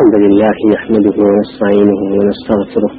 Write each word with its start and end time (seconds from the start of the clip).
الحمد 0.00 0.22
لله 0.26 0.56
نحمده 0.74 1.16
ونستعينه 1.26 2.00
ونستغفره 2.16 2.92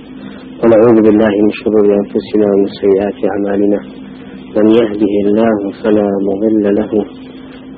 ونعوذ 0.62 0.98
بالله 1.06 1.34
من 1.46 1.52
شرور 1.62 1.86
أنفسنا 2.02 2.46
ومن 2.52 2.68
سيئات 2.82 3.20
أعمالنا. 3.32 3.80
من 4.58 4.68
يهده 4.80 5.14
الله 5.26 5.58
فلا 5.82 6.08
مضل 6.28 6.66
له 6.80 6.92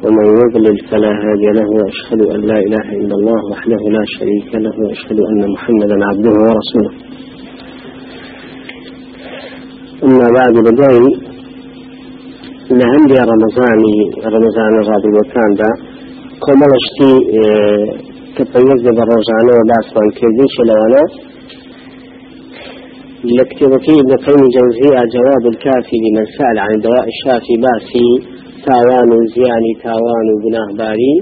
ومن 0.03 0.25
يضلل 0.41 0.77
فلا 0.89 1.11
هادي 1.23 1.47
له 1.59 1.67
وأشهد 1.79 2.21
أن 2.35 2.39
لا 2.49 2.57
إله 2.67 2.85
إلا 3.01 3.15
الله 3.19 3.39
وحده 3.51 3.81
لا 3.97 4.03
شريك 4.15 4.49
له 4.65 4.73
وأشهد 4.83 5.19
أن 5.31 5.41
محمدا 5.55 5.97
عبده 6.09 6.33
ورسوله. 6.45 6.93
أما 10.05 10.27
بعد 10.37 10.53
بدأي 10.67 10.99
لهندي 12.79 13.17
رمضاني 13.31 13.97
رمضان 14.35 14.73
الرابع 14.81 15.11
وكان 15.19 15.51
ده 18.37 18.43
كمالشتي 18.43 18.53
كبيز 18.53 18.81
بالرجعانة 18.97 19.53
وبعثان 19.59 20.09
كرديش 20.17 20.55
لوانا 20.67 21.03
لكتبتي 23.23 23.93
ابن 24.01 24.13
قيم 24.25 24.41
جوزية 24.55 24.99
جواب 25.15 25.43
الكافي 25.53 25.97
لمن 26.03 26.25
سأل 26.37 26.59
عن 26.59 26.71
الدواء 26.75 27.05
الشافي 27.13 27.55
باسي 27.63 28.09
تاوان 28.65 29.09
زياني 29.35 29.73
تاوان 29.83 30.25
وبناه 30.33 30.69
باري 30.77 31.15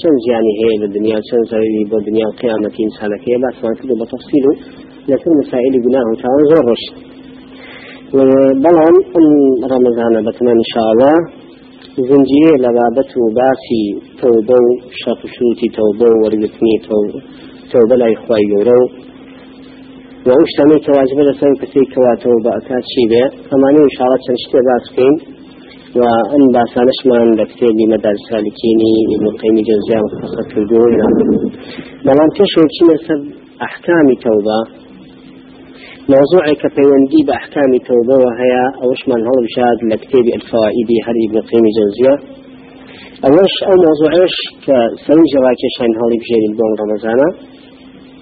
چەند 0.00 0.18
زیانی 0.24 0.52
هەیە 0.60 0.76
لە 0.82 0.88
دنیا 0.96 1.18
چەند 1.28 1.44
زەوی 1.50 1.84
بۆ 1.90 1.98
دنیا 2.08 2.26
و 2.28 2.36
قیامەتی 2.40 2.80
ئینسانەکەی 2.84 3.38
باسمان 3.44 3.74
کرد 3.78 3.90
بە 4.00 4.06
تەفسیل 4.12 4.44
و 4.48 4.52
لەسەر 5.10 5.32
مسائلی 5.40 5.80
گوناه 5.84 6.06
و 6.10 6.14
تاوان 6.22 6.44
زۆر 6.50 6.62
ڕۆشت 6.68 6.92
بەڵام 8.64 8.96
ئەم 9.14 9.26
ڕەمەزانە 9.70 10.20
بەتمەن 10.26 10.56
انشاءالله 10.62 11.16
زنجیرێ 12.06 12.54
لە 12.64 12.70
بابەت 12.76 13.10
و 13.16 13.24
باسی 13.38 13.84
تەوبە 14.20 14.58
و 14.66 14.70
شەپشوتی 15.00 15.68
تەوبە 15.76 16.06
و 16.10 16.20
وەرگرتنی 16.22 16.76
تەوبە 17.72 17.96
لای 18.00 18.14
خوای 18.22 18.44
گەورە 18.52 18.76
و 18.82 18.86
و 20.26 20.28
ئەو 20.36 20.44
شتانەی 20.50 20.80
کەواجبە 20.86 21.22
لەسەر 21.28 21.52
کەسی 21.60 21.84
کەواتەوە 21.92 22.38
بە 22.44 22.50
ئەکات 22.56 22.84
چی 22.90 23.04
بێ 23.10 23.24
ئەمانەی 23.50 23.82
انشاءالله 23.86 24.20
چەند 24.24 24.38
شتێ 24.44 24.60
باس 24.68 24.84
بکەین 24.90 25.16
و 25.98 26.00
ئەم 26.30 26.44
باسانشمان 26.54 27.28
لە 27.38 27.44
کتێبی 27.50 27.86
مەدار 27.92 28.16
سالکینی 28.28 28.92
ابن 29.14 29.26
قیمی 29.40 29.62
جەوزیان 29.68 30.02
مختصر 30.06 30.44
کردووە 30.52 30.86
بەڵام 32.06 32.30
پێشەوە 32.36 32.66
چینە 32.74 32.96
سەر 33.06 33.20
ئەحکامی 33.62 34.16
تەوبە 34.24 34.58
كفيوندي 36.62 37.20
بأحكام 37.26 37.70
توبة 37.88 38.16
وهي 38.24 38.52
أوش 38.84 39.00
من 39.08 39.20
هو 39.28 39.36
بشاد 39.46 39.78
لكتاب 39.92 40.26
الفوائد 40.38 40.88
هل 41.06 41.16
ابن 41.26 41.38
قيم 41.50 41.64
جوزية. 41.78 42.14
أوش 43.24 43.54
أو 43.68 43.74
موضوعش 43.86 44.36
كسوي 44.64 45.24
جواكي 45.34 45.68
شان 45.76 45.92
هولي 46.00 46.16
بجير 46.20 46.42
البون 46.50 46.72
رمضان. 46.82 47.20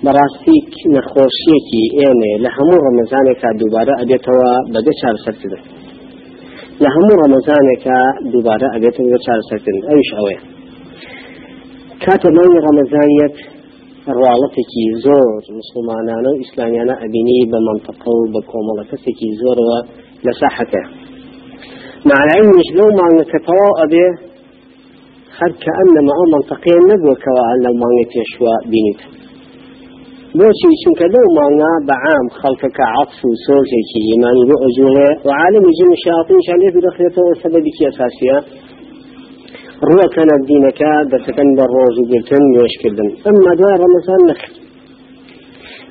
براستيك 0.05 0.73
نخوشيتي 0.95 1.83
إيمي 2.01 2.33
لهمو 2.45 2.77
رمضان 2.89 3.27
كدوبارة 3.43 3.95
أبيتوا 4.03 4.51
بدي 4.75 4.93
شهر 5.01 5.17
سرتده 5.25 5.59
لهمو 6.83 7.13
رمضان 7.25 7.67
كدوبارة 7.85 8.67
أبيتوا 8.77 9.19
شهر 9.27 9.41
سرتده 9.51 9.81
أيش 9.93 10.11
أوي 10.21 10.37
كاتب 12.01 12.37
رمضانية 12.69 13.56
ڕواڵەتێکی 14.15 14.85
زۆر 15.05 15.41
مسلمانانە 15.59 16.29
و 16.33 16.39
ئیسلامیانە 16.43 16.95
ئەبینی 17.03 17.41
بە 17.51 17.59
منطقە 17.69 18.13
و 18.19 18.31
بە 18.33 18.41
کۆمەڵە 18.51 18.85
کەسێکی 18.91 19.29
زۆرەوە 19.41 19.79
لە 20.27 20.33
ساحەکە 20.41 20.83
مع 22.09 22.19
العلمش 22.25 22.69
لو 22.79 22.89
مانگەکە 22.99 23.39
تەواو 23.47 23.79
ئەبێ 23.81 24.07
هەر 25.39 25.53
کە 25.63 25.71
ئەنەمە 25.79 26.13
ئەو 26.19 26.27
منطقەیە 26.35 26.81
نەبووەکەوە 26.91 27.47
لەو 27.65 27.75
مانگە 27.83 28.05
پێشوە 28.13 28.55
بینیت. 28.71 29.01
بۆچی 30.39 30.71
چونکە 30.83 31.07
لەو 31.15 31.27
مانگا 31.39 31.73
بەعام 31.89 32.27
خەڵکەکە 32.41 32.85
عەطف 32.95 33.19
و 33.29 33.31
سۆزێکی 33.45 34.01
ئیمانی 34.09 34.45
بۆ 34.49 34.57
ئەجوڵێ 34.65 35.11
و 35.27 35.29
عالمی 35.41 35.73
جن 35.79 35.93
شیاطینشان 36.03 36.59
لێ 36.63 36.69
بدەخرێتەوە 36.75 37.33
سەبەبێکی 37.43 37.85
ئەساسیە 37.89 38.37
ڕوەکەن 39.85 40.31
دینەکە 40.49 40.93
دەسەکەن 41.13 41.49
بە 41.57 41.65
ڕۆژیگرتن 41.75 42.43
نوێشکردن. 42.53 43.09
ئەمما 43.25 43.53
دوای 43.59 43.77
ڕەمەزان 43.83 44.23
نخ 44.29 44.41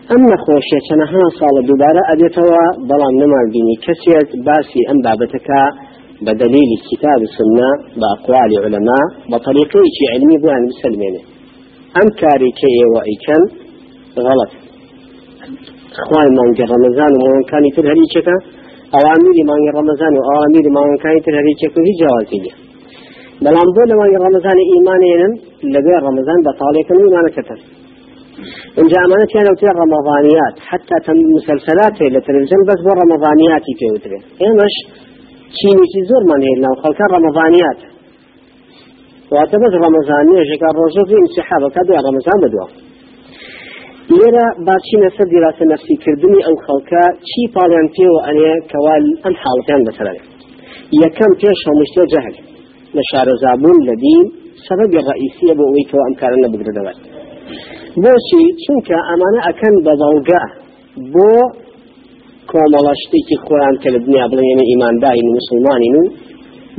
ئەم 0.09 0.22
نەخۆشیە 0.31 0.79
چەنەها 0.88 1.23
ساڵە 1.40 1.62
دووبارە 1.68 2.01
ئەدێتەوە 2.09 2.63
بەڵام 2.90 3.16
نەمان 3.22 3.46
بینی 3.53 3.75
کەسێت 3.85 4.29
باسی 4.47 4.81
ئەم 4.90 5.00
بابەتەکە 5.06 5.62
بە 6.25 6.31
دلیلی 6.41 6.78
کتاب 6.90 7.22
سنە 7.35 7.69
بە 8.00 8.07
ئەقوالی 8.13 8.57
علەما 8.66 9.01
بە 9.31 9.38
طریقەیەکی 9.46 10.06
علمی 10.13 10.38
بۆیان 10.44 10.63
بسلمێنێ 10.69 11.22
ئەم 11.96 12.07
کاری 12.22 12.52
کە 12.59 12.67
ئێوە 12.78 13.02
ئیکەن 13.09 13.44
غەڵەت. 14.25 14.53
خوای 16.03 16.29
مانگە 16.38 16.66
ڕەمەزان 16.72 17.12
و 17.16 17.19
ماوەکانی 17.23 17.72
تر 17.75 17.85
هەریچەکە 17.91 18.35
ئەوامری 18.94 19.44
مانگە 19.50 19.72
ڕەمەزان 19.78 20.13
و 20.17 20.22
ئاوامیری 20.28 20.72
ماوەکانی 20.78 21.22
تر 21.25 21.34
هەریچەکە 21.40 21.79
هیچ 21.88 21.97
جیاوازی 22.00 22.40
نیە 22.44 22.56
بەڵام 23.46 23.70
بۆ 23.76 23.84
لەوانی 23.92 24.18
ڕەمەزان 24.24 24.58
ئیمانێنن 24.72 25.34
لەبێ 25.74 25.96
ڕەمەزان 26.06 26.40
بەتاڵێکن 26.48 26.98
و 27.00 27.04
ئیمانەکەتن 27.08 27.60
اینجا 28.78 28.98
ئەمانە 29.04 29.26
تیانە 29.32 29.52
وتێ 29.54 29.70
ڕەمەضانیات 29.80 30.56
حتا 30.70 30.98
تەم 31.06 31.18
مسلسلات 31.38 31.96
لە 32.16 32.20
تەلەڤیزیۆن 32.26 32.64
بەس 32.70 32.80
بۆ 32.86 32.92
ڕەمەضانیاتی 33.00 33.74
پێوترێ. 33.80 34.20
ئێمەش 34.42 34.76
چینێکی 35.58 36.02
زۆرمان 36.10 36.42
هەیە 36.46 36.58
لەو 36.64 36.76
خەڵکە 36.82 37.06
ڕەمەضانیات 37.14 37.80
واتە 39.34 39.58
بەس 39.62 39.74
ڕەمەزان 39.84 40.24
نوێژێکە 40.30 40.70
ڕۆژۆزی 40.78 41.18
انسحابەکە 41.24 41.82
دوای 41.88 42.02
ڕەمەزان 42.06 42.38
بەدووە 42.44 42.68
لێرە 44.18 44.48
باچینە 44.68 45.10
سەر 45.16 45.28
دیراسە 45.32 45.64
نەفسیکردنی 45.72 46.42
ئەو 46.46 46.56
خەڵکە 46.66 47.04
چی 47.30 47.42
پاڵیان 47.54 47.88
پێوە 47.96 48.20
ئەنێ 48.28 48.54
کەوا 48.72 48.96
ئەم 49.24 49.36
حاڵەتیان 49.42 49.82
بەسەرێ 49.88 50.16
یەکەم 51.04 51.32
پێش 51.42 51.60
هەمووشتێ 51.68 52.04
جەهل. 52.14 52.36
لشارەزابوون 52.98 53.78
لە 53.88 53.96
دین 54.06 54.26
سەبەبی 54.68 55.00
ڕئیسیە 55.08 55.54
بۆ 55.58 55.64
ئەوەی 55.68 55.86
کەەوە 55.90 56.04
ئەم 56.08 56.16
کارە 56.22 56.38
نەبگرێتەوەت 56.44 56.98
بۆچی؟ 58.04 58.44
چونکە 58.64 58.98
ئەمانە 59.10 59.40
ئەکەن 59.48 59.76
بە 59.86 59.94
بەڵگا 60.02 60.44
بۆ 61.14 61.32
کۆمەڵە 62.52 62.94
شتێکی 63.02 63.38
خۆیان 63.46 63.76
کە 63.82 63.90
لە 63.94 64.00
دنیا 64.06 64.26
بڵێنە 64.32 64.64
ئیمانداین 64.70 65.28
مسلمانین 65.38 65.96
و 66.00 66.04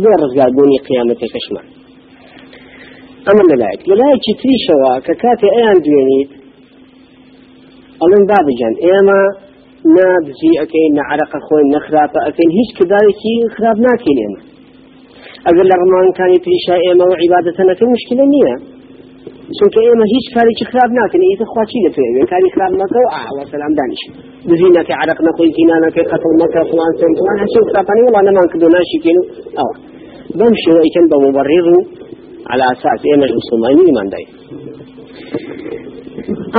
بۆ 0.02 0.10
ڕزگاربوونی 0.20 0.78
قیامەتێکەشمان 0.86 1.66
ئەمە 3.26 3.44
لەلایەک. 3.50 3.80
لەلایەکی 3.90 4.32
تریشەوە 4.40 4.92
کە 5.06 5.14
کاتێ 5.22 5.48
ئەیان 5.56 5.78
دوێنیت 5.84 6.30
ئەڵێن 8.00 8.24
بابجان. 8.30 8.74
ئێمە 8.84 9.20
نا 9.94 10.08
بزی 10.24 10.52
ئەەکەین 10.60 10.92
نە 10.98 11.02
عرەقە 11.10 11.40
خۆی 11.46 11.64
نەخراپە 11.74 12.20
ئەەکەین 12.26 12.50
هیچ 12.58 12.70
کردارێکی 12.78 13.34
خراپ 13.54 13.78
ناکەین 13.86 14.18
ئێمە. 14.22 14.40
ئەگەر 15.46 15.66
لە 15.70 15.76
ڕمانکانی 15.80 16.38
تریشا 16.44 16.76
ئێمە 16.84 17.04
و 17.10 17.14
عیباەتەنەکە 17.22 17.84
مشکلە 17.94 18.24
چونکە 19.56 19.80
ئێمە 19.86 20.06
هیچ 20.14 20.26
کارێکی 20.34 20.64
خراپ 20.70 20.90
ناکەن 20.98 21.22
ئیتە 21.28 21.46
خواچی 21.52 21.78
دەتوێت 21.84 22.26
کاری 22.32 22.48
خراپ 22.54 22.72
مەکە 22.80 22.98
و 23.04 23.08
ئاوە 23.14 23.44
سەلام 23.52 23.72
دانیش 23.78 24.02
بزینەکە 24.48 24.94
عرق 25.02 25.18
نەخۆی 25.26 25.50
زینانەکەی 25.56 26.06
قەتڵ 26.10 26.32
مەکە 26.42 26.60
فلان 26.70 26.92
سنتوان 27.00 27.36
هەچی 27.42 27.58
خراپانی 27.68 28.02
وڵا 28.06 28.20
نەمان 28.28 28.46
کردو 28.52 28.68
ناشیکەین 28.76 29.18
و 29.20 29.24
ئەوە 29.58 29.74
بەم 30.38 30.54
شێوەیکەن 30.62 31.04
بە 31.10 31.16
مبرڕ 31.24 31.66
و 31.74 31.78
على 32.50 32.64
أساس 32.72 33.00
إيمة 33.10 33.26
المسلمين 33.30 33.94
من 33.98 34.08
داي 34.14 34.26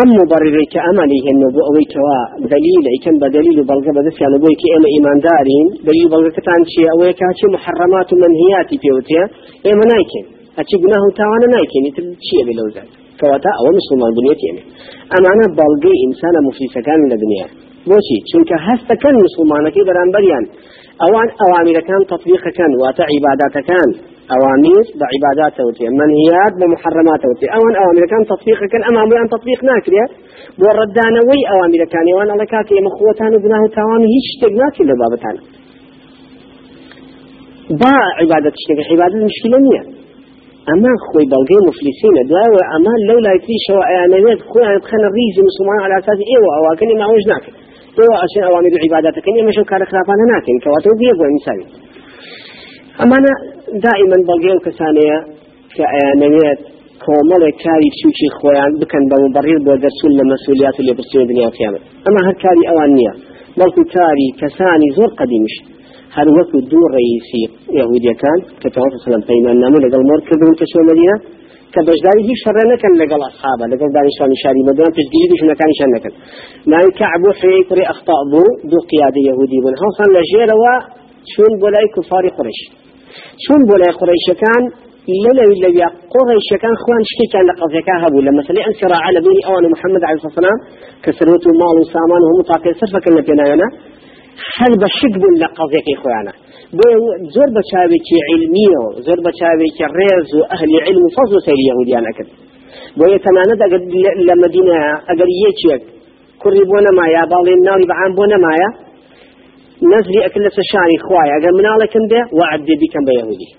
أم 0.01 0.09
مبرري 0.19 0.65
كأملي 0.73 1.17
هن 1.25 1.41
بو 1.53 1.59
أوي 1.69 1.83
كوا 1.93 2.19
دليل 2.53 2.85
كان 3.03 3.15
بدليل 3.23 3.57
بلغة 3.69 3.91
بدس 3.97 4.15
يعني 4.21 4.37
بو 4.43 4.49
كي 4.61 4.67
إما 4.75 4.87
إيمان 4.95 5.17
دارين. 5.27 5.67
دليل 5.89 6.07
بلغة 6.13 6.29
كتان 6.37 6.61
شيء 6.73 6.87
أوي 6.93 7.09
كاتش 7.19 7.41
محرمات 7.55 8.07
ومنهيات 8.13 8.69
بيوتيا 8.81 9.23
إما 9.71 9.85
نايكن. 9.91 10.25
أتي 10.59 10.75
قناه 10.81 11.03
تاوانا 11.17 11.47
نايكن. 11.53 11.81
يتل 11.87 12.07
شيء 12.29 12.41
بلوزات 12.47 12.89
كواتا 13.19 13.51
أو 13.59 13.65
مسلمان 13.79 14.11
دنيتي 14.17 14.45
يعني 14.47 14.63
أما 15.15 15.29
أنا 15.35 15.45
بلغي 15.59 15.94
إنسان 16.07 16.35
مفلسة 16.47 16.79
كان 16.88 17.00
لدنيا 17.11 17.47
بوشي 17.89 18.17
چونك 18.29 18.51
هستا 18.67 18.95
كان 19.03 19.15
مسلمانكي 19.27 19.81
بران 19.88 20.09
بريان 20.15 20.43
أوان 21.05 21.27
أوامر 21.45 21.77
كان. 23.69 23.89
كان 24.29 24.39
كان 24.39 24.44
أوامر 24.44 24.85
بعبادات 25.00 25.59
وتي 25.68 25.85
منهيات 26.01 26.53
بمحرمات 26.59 27.21
وتي 27.29 27.45
أوان 27.57 27.75
أوامر 27.83 28.03
كان 28.12 28.24
تطبيق 28.25 28.59
كان 28.71 28.83
أمام 28.91 29.24
أن 29.24 29.29
تطبيق 29.29 29.63
ناكريا 29.63 30.06
وردانا 30.62 31.19
وي 31.29 31.39
أوامر 31.53 31.81
كان 31.94 32.07
وأنا 32.18 32.44
لكاتي 32.44 32.75
مخوتان 32.88 33.31
وبناه 33.35 33.63
تاوان 33.75 34.01
هيش 34.13 34.27
تقناكي 34.41 34.83
لبابتان 34.83 35.38
با 37.81 37.94
عبادة 38.19 38.50
تشتغل 38.56 38.85
عبادة 38.91 39.18
مشكلة 39.29 39.57
نية. 39.65 39.83
أما 40.74 40.91
خوي 41.06 41.25
بلغي 41.33 41.57
مفلسين 41.69 42.15
دواء 42.31 42.68
أما 42.75 42.94
لولا 43.07 43.31
يتري 43.35 43.57
شو 43.65 43.77
أيانيات 43.89 44.39
خوي 44.50 44.63
أنا 44.69 44.79
بخنا 44.83 45.07
الريز 45.09 45.35
مسلمان 45.50 45.79
على 45.85 45.95
أساس 46.01 46.19
إيوة 46.33 46.50
أواكني 46.59 46.94
ما 47.00 47.06
وجه 47.13 47.27
ناكل 47.33 47.53
إيوة 48.01 48.15
أشياء 48.25 48.45
أوامر 48.51 48.71
عباداتك 48.85 49.25
إني 49.29 49.41
مشو 49.47 49.63
كار 49.69 49.81
خلافانا 49.91 50.24
ناكل 50.31 50.56
كواتو 50.63 50.91
بيقوى 51.00 51.27
إنساني. 51.35 51.65
أما 53.01 53.15
أنا 53.19 53.33
دائما 53.85 54.17
بلغي 54.27 54.51
وكسانية 54.55 55.17
كأيانيات 55.75 56.59
کۆمەڵێک 57.05 57.55
کاری 57.63 57.89
چوکی 57.99 58.27
خۆیان 58.38 58.71
بکەن 58.81 59.03
بە 59.09 59.17
مبڕیر 59.23 59.59
بۆ 59.65 59.73
دەرسون 59.83 60.11
لە 60.19 60.23
مەسئولیات 60.31 60.75
و 60.79 60.83
لێبرسیۆ 60.88 61.21
دنیا 61.31 61.49
قیامەت 61.57 61.81
ئەمە 62.05 62.21
هەر 62.27 62.35
کاری 62.44 62.63
ئەوان 62.69 62.91
نییە 62.97 63.13
بەڵکو 63.59 63.83
کاری 63.95 64.27
کەسانی 64.41 64.89
زۆر 64.97 65.09
قەدیمیش 65.19 65.55
هەر 66.15 66.27
وەکو 66.38 66.57
دوو 66.71 66.85
ڕئیسی 66.95 67.44
یهودیەکان 67.79 68.39
کە 68.61 68.67
تەواو 68.73 69.00
سلام 69.05 69.23
پەیمان 69.29 69.57
نامە 69.63 69.77
لەگەڵ 69.85 70.01
مۆر 70.09 70.19
کردون 70.27 70.53
کە 70.59 70.65
چۆ 70.71 70.79
مەدینە 70.89 71.15
کە 71.73 71.79
بەشداری 71.88 72.23
هیچ 72.29 72.39
شەڕە 72.45 72.63
نەکەن 72.73 72.93
لەگەڵ 73.01 73.21
ئەصحابە 73.27 73.65
لەگەڵ 73.73 73.89
دانیشتوانی 73.95 74.38
شاری 74.43 74.61
مەدەنا 74.69 74.89
پشتگیری 74.97 75.27
دژمنەکانیشان 75.31 75.89
نەکەن 75.95 76.13
ناوی 76.71 76.91
کەعب 77.00 77.23
و 77.27 77.31
حوێی 77.39 77.63
کوڕی 77.67 77.85
ئەخطا 77.89 78.17
بوو 78.31 78.47
دوو 78.69 78.81
قیادە 78.91 79.21
یهودی 79.29 79.59
بوون 79.63 79.75
هەوسان 79.83 80.09
لە 80.15 80.21
ژێرەوە 80.31 80.73
چون 81.31 81.51
بۆ 81.61 81.67
لای 81.73 81.88
کوفاری 81.95 82.31
قڕیش 82.38 82.61
چون 83.43 83.59
بۆ 83.67 83.75
لای 83.81 83.93
قڕیشەکان 83.99 84.63
لەلەوی 85.23 85.57
لەویا 85.63 85.89
قڕیشەکان 86.13 86.75
خوان 86.83 87.01
شتێکیان 87.11 87.45
لە 87.49 87.53
قەزەکە 87.59 87.95
هەبوو. 88.03 88.25
لە 88.27 88.31
مەسلەی 88.37 88.63
ئەم 88.67 88.73
سراعە 88.81 89.09
لە 89.15 89.19
بینی 89.25 89.41
ئەوان 89.47 89.63
الصلاة 89.65 90.19
والسلام 90.25 90.59
کە 91.03 91.09
سروت 91.17 91.43
و 91.47 91.51
ماڵ 91.61 91.75
و 91.81 91.85
سامان 91.93 92.21
و 92.23 92.27
هەموو 92.29 92.47
تاقی 92.51 92.73
سەرفەکەن 92.81 93.13
لە 93.17 93.23
پێناوێنە 93.27 93.67
هەر 94.55 94.73
بە 94.81 94.87
شک 94.97 95.13
بوون 95.21 95.35
لە 95.41 95.47
قەزێکی 95.57 95.95
خۆیانە. 96.01 96.33
بۆ 96.77 96.87
زۆر 97.35 97.49
بە 97.55 97.61
چاوێکی 97.69 98.17
علمیە 98.29 98.79
و 98.85 98.87
زۆر 99.05 99.19
بە 99.25 99.31
چاوێکی 99.39 99.85
ڕێز 99.97 100.29
و 100.37 100.41
ئەهلی 100.51 100.79
علم 100.87 101.03
و 101.05 101.09
فەزل 101.15 101.35
و 101.37 101.45
سەیری 101.47 101.65
یەهودیان 101.69 102.05
ئەکرد 102.09 102.31
بۆ 102.97 103.05
یەتەمانەت 103.15 103.59
ئەگەر 103.63 103.81
لە 104.27 104.35
مدینە 104.43 104.77
ئەگەر 105.09 105.29
یەکێک 105.45 105.81
کوڕی 106.41 106.63
بۆ 106.69 106.77
نەمایە 106.87 107.23
باڵێن 107.31 107.59
ناوی 107.67 107.85
بەعام 107.91 108.11
بۆ 108.17 108.25
نەمایە 108.33 108.69
نزلي 109.94 110.19
أكل 110.27 110.44
شاني 110.71 110.97
خوايا 111.06 111.33
أجل 111.39 111.53
من 111.57 111.65
على 111.74 111.85
كم 111.94 112.06
ده؟ 112.13 112.21
وعد 112.38 112.68
بكم 112.81 113.03
بيهودي. 113.07 113.50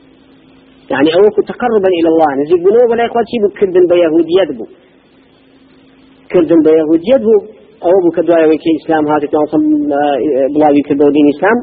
يعني 0.93 1.09
أوك 1.19 1.37
تقربا 1.51 1.91
إلى 1.99 2.09
الله. 2.13 2.31
نزيد 2.41 2.61
بنو 2.67 2.83
ولا 2.91 3.03
إخواتي 3.09 3.37
بكردن 3.43 3.85
بيهوديات 3.91 4.51
بو 4.59 4.65
كردن 6.33 6.61
بيهوديات 6.67 7.23
بو 7.29 7.37
أو 7.87 7.95
بو 8.05 8.11
كدوايا 8.17 8.47
ويكي 8.51 8.73
إسلام 8.81 9.05
هذا 9.13 9.27
كان 9.33 9.63
بلاوي 10.55 10.83
كدو 10.89 11.07
دين 11.17 11.27
إسلام. 11.35 11.59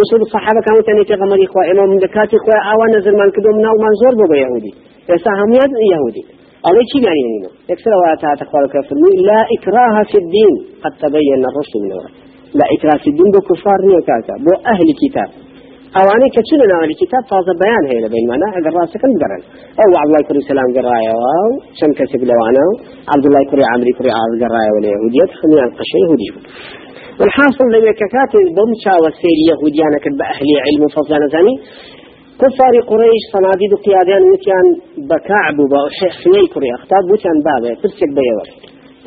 مسلم 0.00 0.20
الصحابة 0.28 0.60
كانوا 0.66 0.82
تاني 0.86 1.04
تغمر 1.10 1.38
إخوة 1.46 1.62
إمام 1.72 1.88
من 1.92 1.98
دكات 2.06 2.30
إخوة 2.38 2.56
أوان 2.72 2.90
نزل 2.96 3.14
من 3.20 3.30
كدو 3.36 3.50
أو 3.70 3.76
منزور 3.84 4.12
بو 4.20 4.24
بيهودي. 4.32 4.72
يسا 5.10 5.32
هم 5.40 5.50
يهودي. 5.92 6.24
الله 6.66 6.82
شي 6.90 6.98
يعني 7.06 7.22
نينو؟ 7.32 7.50
يكسر 7.70 7.92
وآتها 8.00 8.32
تقوى 8.40 8.60
الكفر 8.64 8.96
لا 9.28 9.40
إكراه 9.56 9.94
في 10.10 10.16
الدين. 10.22 10.54
قد 10.84 10.92
تبين 11.02 11.40
الرشد 11.50 11.76
من 11.84 11.92
الغد 11.96 12.25
لا 12.58 12.66
إكراه 12.74 12.98
في 13.02 13.08
الدين 13.12 13.28
بو 13.34 13.40
كفار 13.48 13.78
نيو 13.86 14.00
كاكا 14.08 14.34
بو 14.44 14.52
أهل 14.72 14.88
كتاب. 15.02 15.30
أواني 16.00 16.28
كتشنا 16.34 16.76
أهل 16.82 16.90
كتاب؟ 17.00 17.22
فاز 17.30 17.48
بيان 17.62 17.84
هي 17.90 17.98
لبين 18.04 18.24
مانا 18.30 18.46
أقر 18.58 18.72
راسك 18.78 19.02
القرن 19.10 19.42
أو 19.82 19.90
عبد 20.00 20.10
الله 20.10 20.22
كري 20.28 20.40
سلام 20.50 20.68
قرايا 20.76 21.14
واو 21.22 21.50
شم 21.78 21.92
كسب 21.98 22.22
لوانا. 22.28 22.66
عبد 23.12 23.24
الله 23.28 23.42
كري 23.50 23.64
عمري 23.72 23.92
كري 23.98 24.10
عاز 24.18 24.32
قرايا 24.42 24.70
ولا 24.74 24.88
يهودية 24.94 25.28
خلينا 25.40 25.64
القشة 25.68 25.96
يهودي. 26.02 26.28
والحاصل 27.18 27.66
لو 27.72 27.92
ككاتب 28.00 28.46
بمشا 28.56 28.94
والسير 29.02 29.38
يهوديانا 29.50 29.98
كتب 30.04 30.20
أهل 30.32 30.48
علم 30.64 30.82
وفضل 30.86 31.22
زاني. 31.34 31.54
كفار 32.42 32.74
قريش 32.90 33.22
صناديد 33.34 33.72
قيادان 33.86 34.22
وتيان 34.30 34.66
بكعب 35.10 35.56
وحني 35.72 36.42
كري 36.54 36.70
أختار 36.78 37.02
بوتيان 37.08 37.38
بابا 37.46 37.70
ترسك 37.82 38.10
بيور 38.18 38.48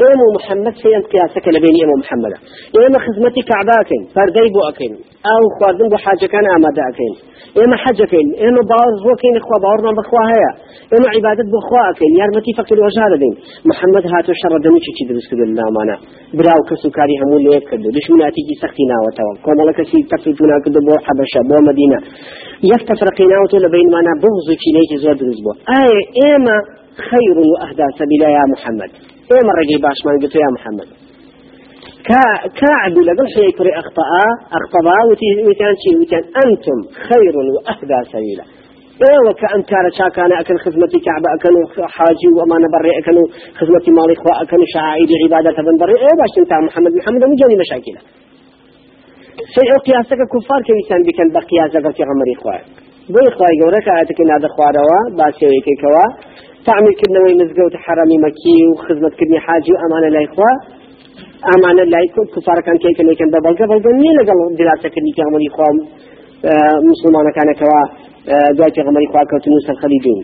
إيمو 0.05 0.27
محمد 0.37 0.73
سيان 0.81 1.03
قياسك 1.11 1.45
لبين 1.55 1.75
إيمو 1.81 1.95
محمد. 2.03 2.33
إيما 2.77 2.99
خدمتي 3.05 3.41
كعباكين 3.49 4.01
فردي 4.15 4.47
بو 4.55 4.61
أكين 4.69 4.93
أو 5.31 5.41
خواردن 5.55 5.87
بو 5.91 5.97
حاجة 6.05 6.25
كان 6.33 6.45
أمادا 6.57 6.83
أكين. 6.91 7.13
إيما 7.59 7.75
حاجة 7.83 8.05
كين 8.11 8.27
إيما 8.43 8.61
باوز 8.71 8.99
وكين 9.09 9.33
إخوة 9.41 9.57
باورنا 9.63 9.91
بخوا 9.99 10.23
هيا. 10.31 10.51
إيما 10.93 11.07
عبادة 11.15 11.45
بخوا 11.55 11.83
أكين 11.91 12.11
يارمتي 12.19 12.51
فقر 12.59 12.77
وجهال 12.85 13.13
دين 13.23 13.33
محمد 13.69 14.03
هاتو 14.13 14.31
شر 14.41 14.53
دمي 14.65 14.79
چي 14.85 15.03
درس 15.09 15.25
كدو 15.31 15.43
الله 15.49 15.67
مانا. 15.77 15.95
براو 16.37 16.61
كسو 16.69 16.89
كاري 16.97 17.15
همو 17.21 17.37
ليك 17.45 17.63
كدو 17.69 17.89
دشمناتي 17.97 18.41
جي 18.47 18.55
سختينا 18.61 18.95
وتوا 19.03 19.33
كوما 19.45 19.63
لك 19.67 19.79
سي 19.89 19.99
تفريتنا 20.11 20.55
كدو 20.65 20.79
بو 20.87 20.93
حبشة 21.05 21.39
بو 21.49 21.57
مدينة 21.67 21.97
يفتفرقينا 22.71 23.35
وتو 23.41 23.57
لبين 23.63 23.87
مانا 23.95 24.11
بغضو 24.21 24.53
چي 24.61 24.69
نيتي 24.75 24.97
زور 25.03 25.15
درس 25.21 25.39
آي 25.79 25.93
إيما 26.23 26.55
خير 27.09 27.37
وأهدى 27.51 27.87
سبيلا 27.99 28.29
يا 28.37 28.43
محمد. 28.53 28.91
إيما 29.33 29.53
رجي 29.59 29.77
باش 29.83 29.99
ما 30.05 30.11
قلت 30.21 30.35
يا 30.43 30.49
محمد. 30.57 30.89
كعب 32.61 32.95
لقل 33.07 33.27
حي 33.35 33.47
كري 33.57 33.71
أخطأ 33.81 34.11
أخطأ 34.57 34.97
وتيان 35.47 35.75
شيء 35.83 35.95
وتيان 36.01 36.25
أنتم 36.43 36.79
خير 37.07 37.33
وأهدى 37.55 37.99
سبيلا. 38.13 38.45
إيه 39.03 39.19
وكأن 39.27 39.61
كان 39.71 39.85
شاكان 39.99 40.31
أكن 40.41 40.55
خدمتي 40.65 40.99
كعبة 41.05 41.29
أكنوا 41.35 41.87
حاجي 41.95 42.27
وأمانة 42.35 42.67
بري 42.73 42.91
أكنوا 42.99 43.25
خدمتي 43.59 43.89
مالي 43.97 44.13
إخوة 44.17 44.33
أكنوا 44.43 44.67
شعائر 44.73 45.09
عبادة 45.23 45.57
بن 45.67 45.75
بري. 45.81 45.95
إيه 46.03 46.15
باش 46.19 46.33
أنت 46.41 46.51
محمد 46.67 46.91
محمد 46.99 47.21
مجاني 47.31 47.55
مشاكلة. 47.63 48.01
سيء 49.55 49.71
قياسك 49.85 50.19
كفار 50.33 50.59
كيسان 50.67 51.01
بكن 51.07 51.27
بقياسك 51.35 51.85
في 51.95 52.01
غمر 52.09 52.27
إخوة 52.35 52.57
بو 53.13 53.19
إخوة 53.31 53.47
يقولك 53.59 53.87
آياتك 53.95 54.17
إن 54.23 54.31
هذا 54.35 54.47
خواروا 54.55 54.99
باسيوي 56.67 56.93
كيكوا 56.93 56.93
تعمل 56.93 56.93
كدنا 56.99 57.19
ويمزقوت 57.19 57.75
حرمي 57.75 58.17
مكي 58.17 58.57
وخدمة 58.73 59.09
كدني 59.09 59.39
حاجي 59.39 59.71
وأمانة 59.73 60.07
لا 60.07 60.23
إخوة 60.25 60.79
ئامانە 61.47 61.83
لای 61.93 62.07
کوفارەکان 62.15 62.77
کێکەکەن 62.83 63.29
بە 63.33 63.39
بەڵگە 63.45 63.65
بەڵگە 63.71 63.91
نیە 63.99 64.13
لەگەڵ 64.19 64.37
دراسەکردنی 64.59 65.13
پێغمەری 65.17 65.49
خۆم 65.55 65.77
مسلمانەکانەکەەوە 66.89 67.81
دوای 68.57 68.71
پێغمەری 68.77 69.07
خواکەوتن 69.11 69.53
و 69.53 69.59
سەرخەلی 69.67 69.99
دین. 70.05 70.19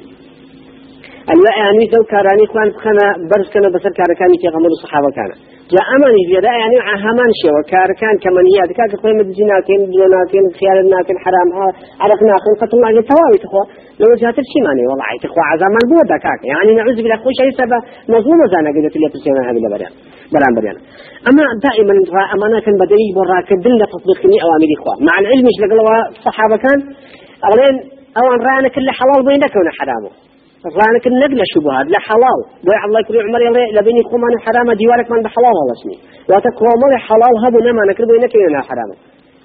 ئەلا 1.30 1.52
ئەیانی 1.58 1.88
دەو 1.94 2.04
کارانی 2.14 2.46
خوان 2.52 2.70
بخەنە 2.76 3.08
بەرزکەنە 3.30 3.70
بەسەر 3.76 3.94
کارەکانی 4.00 4.38
پێغمەر 4.44 4.72
و 4.74 4.82
سەحابەکانە 4.84 5.36
جا 5.72 5.82
ئەمانی 5.90 6.24
زیێدا 6.30 6.54
ینی 6.64 6.80
هەمان 7.04 7.32
شێوە 7.42 7.62
کارەکان 7.72 8.16
کەمەنیات 8.24 8.72
کا 8.78 8.86
کە 8.92 8.98
خۆی 9.02 9.16
مدزی 9.20 9.46
ناکەین 9.52 9.82
بلۆ 9.92 10.08
ناکەین 10.16 10.46
خیال 10.58 10.78
ناکەین 10.94 11.18
حرام. 11.24 11.50
عرق 12.04 12.20
ناکەین 12.32 12.56
قەتڵ 12.62 12.78
ناکەین 12.86 13.06
تەواوی 13.10 13.40
تخوا. 13.44 13.64
لەوە 14.02 14.16
جاتر 14.22 14.46
چیمانێ 14.52 14.84
وڵی 14.92 15.18
تخوا 15.24 15.44
عزامان 15.54 15.86
بۆ 15.92 16.00
دەکاک 16.14 16.40
یعنی 16.52 16.72
نعوذ 16.80 16.98
بالله 17.04 17.20
خۆش 17.24 17.38
ئەیسا 17.44 17.66
بە 17.72 17.78
مەزموم 18.12 18.42
زانەگەێت 18.54 18.96
لێ 19.02 19.10
پرسیێنە 19.14 19.42
هەبی 19.48 19.62
لە 19.66 19.70
بەریان 19.74 19.94
بەران 20.34 20.54
بەریان 20.58 20.78
ئەما 21.26 21.46
دائما 21.64 21.94
ئەمانە 22.32 22.60
کەن 22.66 22.76
بەدەی 22.82 23.08
بۆ 23.16 23.22
ڕاکردن 23.32 23.76
لە 23.82 23.88
تطبیقنی 23.94 24.38
ئەوامری 24.44 24.78
خوا 24.82 24.94
مع 25.08 25.16
العلمش 25.22 25.56
لەگەڵەوە 25.64 25.98
صحابەکان 26.26 26.80
ئەڵێن 27.46 27.76
ئەوان 30.66 30.78
ڕانە 30.80 31.00
کرد 31.04 31.14
لە 31.14 31.26
حەڵال 31.28 31.30
بۆی 31.30 31.36
نەکەونە 31.36 31.36
حرامە 31.36 31.36
ظانك 31.36 31.36
النقل 31.38 31.40
شبهات 31.54 31.88
لا 31.94 32.00
حلال. 32.08 32.40
ضيع 32.68 32.82
الله 32.88 33.00
يكري 33.00 33.20
عمر 33.28 33.42
يلا 33.48 33.64
لبني 33.78 34.02
كمان 34.12 34.34
حرام 34.46 34.68
ديوارك 34.82 35.08
من 35.12 35.22
بحلال 35.26 35.56
الله 35.62 35.76
اسمي 35.78 35.98
وتكوا 36.30 36.74
مال 36.82 36.94
حلال 37.08 37.36
هبو 37.44 37.60
نما 37.68 37.84
نكر 37.90 38.04
بينك 38.12 38.34
ينا 38.36 38.62
حرام. 38.70 38.90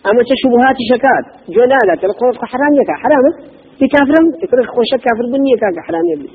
أما 0.09 0.23
شبهات 0.43 0.79
شكات؟ 0.91 1.25
جنالة 1.57 2.01
القول 2.09 2.33
حرام 2.53 2.73
يكا 2.81 2.95
حرام. 3.03 3.25
بكافر 3.81 4.15
يكره 4.45 4.67
خوش 4.75 4.91
كافر 5.05 5.27
بني 5.33 5.53
كاك 5.61 5.79
حرام 5.87 6.07
يبي 6.13 6.31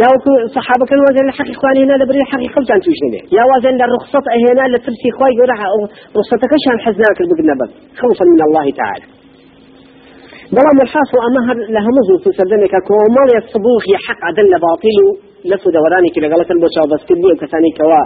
يا 0.00 0.08
صحابة 0.56 0.84
كانوا 0.90 1.04
وزن 1.08 1.28
الحق 1.28 1.50
إخواني 1.56 1.80
هنا 1.84 1.94
لبري 2.00 2.20
الحق 2.26 2.42
خمسة 2.54 2.74
أنتوش 2.74 3.00
يا 3.36 3.44
وزن 3.50 3.80
الرخصة 3.86 4.26
هنا 4.44 4.64
لترسي 4.72 5.08
إخواني 5.12 5.34
يقول 5.36 5.50
رخصتك 6.18 6.52
شان 6.64 6.78
حزناك 6.84 7.18
البقنا 7.24 7.54
بس 7.60 7.70
خوفا 8.00 8.24
من 8.32 8.40
الله 8.46 8.66
تعالى. 8.80 9.19
بەڵام 10.56 10.78
الحاصل 10.84 11.18
ئەمە 11.24 11.40
هەر 11.48 11.58
لە 11.74 11.80
هەموو 11.86 12.06
زوو 12.08 12.32
سەردەمێکە 12.38 12.80
کۆمەڵی 12.88 13.36
سبوخی 13.52 13.94
حق 14.06 14.20
عدل 14.28 14.46
لە 14.54 14.58
باطل 14.64 14.96
و 15.04 15.08
لەف 15.50 15.62
و 15.66 15.70
دەوەرانێکی 15.76 16.20
لەگەڵەکەن 16.24 16.58
بۆ 16.62 16.68
چاوبەستکردنی 16.74 17.30
ئەو 17.30 17.38
کەسانی 17.42 17.72
کەوا 17.78 18.00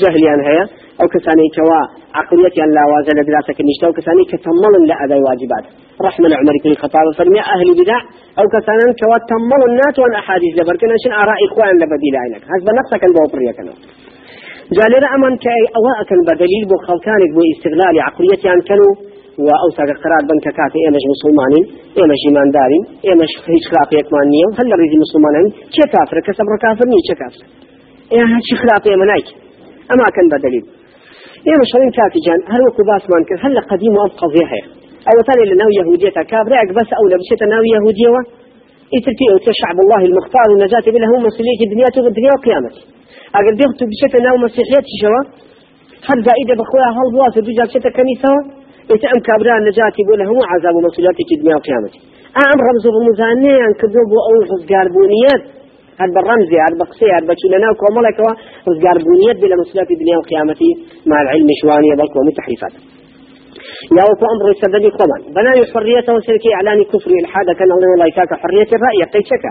جەهلیان 0.00 0.40
هەیە 0.48 0.64
ئەو 1.00 1.08
کەسانی 1.14 1.48
کەوا 1.56 1.80
عقلیەتیان 2.20 2.70
لاوازە 2.76 3.12
لە 3.18 3.22
دراسەکە 3.28 3.62
نیشتە 3.68 3.84
و 3.88 3.96
کەسانی 3.98 4.24
کە 4.30 4.36
تەمەڵن 4.44 4.84
واجبات. 5.26 5.64
رحمة 6.08 6.26
العمر 6.30 6.54
كل 6.64 6.74
خطاب 6.82 7.06
فرمي 7.18 7.40
أهل 7.54 7.68
بدع 7.80 7.98
أو 8.38 8.44
كسانا 8.54 8.86
كوا 9.00 9.18
تمل 9.30 9.62
النات 9.70 9.96
وان 9.98 10.14
أحاديث 10.22 10.52
لبركن 10.58 10.88
عشان 10.96 11.12
آراء 11.22 11.38
إخوان 11.46 11.74
لبديل 11.82 12.14
عينك. 12.22 12.42
حسب 12.52 12.68
نفسك 12.80 13.02
البوطرية 13.08 13.52
كانوا 13.58 13.76
جالنا 14.76 15.08
أمن 15.14 15.32
كأي 15.44 15.64
أواء 15.78 15.98
كان 16.08 16.20
بدليل 16.28 16.64
بو 16.70 16.76
خلقانك 16.88 17.30
بو 17.36 17.42
استغلال 17.54 17.94
عقليتي 18.06 18.48
عن 18.52 18.60
كانوا 18.68 18.92
وأوسع 19.42 19.84
قرار 20.02 20.22
بنك 20.30 20.46
كاتي 20.58 20.78
إيمش 20.84 21.04
مسلمانين 21.14 21.64
إيمش 21.98 22.22
إيمان 22.26 22.48
دارين 22.56 22.82
إيمش 23.06 23.32
هيش 23.48 23.64
خلاف 23.70 23.88
يكمان 23.98 24.26
نيو 24.34 24.48
هل 24.58 24.66
ريزي 24.80 24.98
مسلمانين؟ 25.04 25.46
كافر؟ 25.92 26.16
كسبر 26.26 26.54
كافر 26.64 26.86
ني 26.90 26.98
كي 27.06 27.14
كافر؟ 27.20 27.42
إيه 28.12 28.24
هاتش 28.32 28.50
خلاف 28.62 28.82
إيمانايك 28.92 29.28
أما 29.92 30.06
كان 30.16 30.26
بدليل 30.32 30.64
إيمش 31.48 31.70
هلين 31.74 31.90
كاتي 31.98 32.20
جان 32.26 32.40
هل 32.52 32.60
وكو 32.66 32.82
باسمان 32.88 33.22
كان 33.28 33.38
هل 33.44 33.54
قديم 33.72 33.92
وأب 33.98 34.12
قضية 34.22 34.46
هي 34.52 34.62
أو 35.10 35.16
تاني 35.26 35.44
لناو 35.50 35.70
يهودية 35.78 36.18
كابرك 36.30 36.68
بس 36.78 36.88
أو 36.98 37.04
لبشت 37.12 37.42
ناو 37.52 37.62
يهودية 37.74 38.20
إتركي 38.96 39.26
أو 39.32 39.38
شعب 39.60 39.78
الله 39.84 40.00
المختار 40.08 40.46
والنجاة 40.50 40.86
بله 40.94 41.06
هم 41.12 41.22
مسؤولية 41.28 41.60
الدنيا 41.66 41.88
الدنيا 42.10 42.32
وقيامة 42.36 42.70
أقل 43.38 43.54
بيغتو 43.60 43.84
بشت 43.90 44.14
ناو 44.26 44.36
مسيحيات 44.44 44.86
شوا 45.00 45.20
هل 46.08 46.18
زائدة 46.28 46.54
بخويا 46.60 46.88
هل 46.98 47.06
بواسط 47.14 47.44
بجاب 47.48 47.68
شتا 47.74 47.90
كنيسة 47.96 48.32
ام 48.92 49.18
كابرا 49.28 49.54
نجاتي 49.68 50.02
بوله 50.08 50.24
هو 50.32 50.40
عذاب 50.52 50.74
ومسؤولياتي 50.78 51.22
في 51.28 51.34
الدنيا 51.36 51.54
والقيامة 51.56 51.90
ام 52.44 52.58
رمز 52.68 52.84
بمزانية 52.94 53.62
ان 53.68 53.74
كذب 53.80 54.10
أو 54.26 54.32
رزقار 54.52 54.86
بونيات 54.94 55.42
هاد 56.00 56.10
بالرمزي 56.14 56.56
هاد 56.64 56.74
بقصي 56.80 57.06
هاد 57.14 57.24
بچولنا 57.30 57.66
وكوملك 57.72 58.18
ورزقار 58.66 58.96
بنيت 59.08 59.36
بلا 59.42 59.56
مسلات 59.62 59.88
الدنيا 59.94 60.16
وقيامتي 60.20 60.70
مع 61.10 61.18
العلم 61.24 61.48
شوانية 61.60 61.94
بل 62.00 62.08
ومن 62.18 62.32
تحريفات 62.40 62.74
يا 63.96 64.04
وكو 64.10 64.24
أمر 64.34 64.44
يسدد 64.54 64.84
قوما 64.98 65.18
بناء 65.36 65.56
حريته 65.72 66.12
وسلكي 66.16 66.48
إعلان 66.56 66.78
كفر 66.92 67.10
الحاد 67.22 67.48
كان 67.58 67.70
الله 67.74 67.88
والله 67.92 68.08
كاك 68.16 68.32
حرية 68.42 68.70
الرأي 68.76 69.00
قيتك 69.14 69.44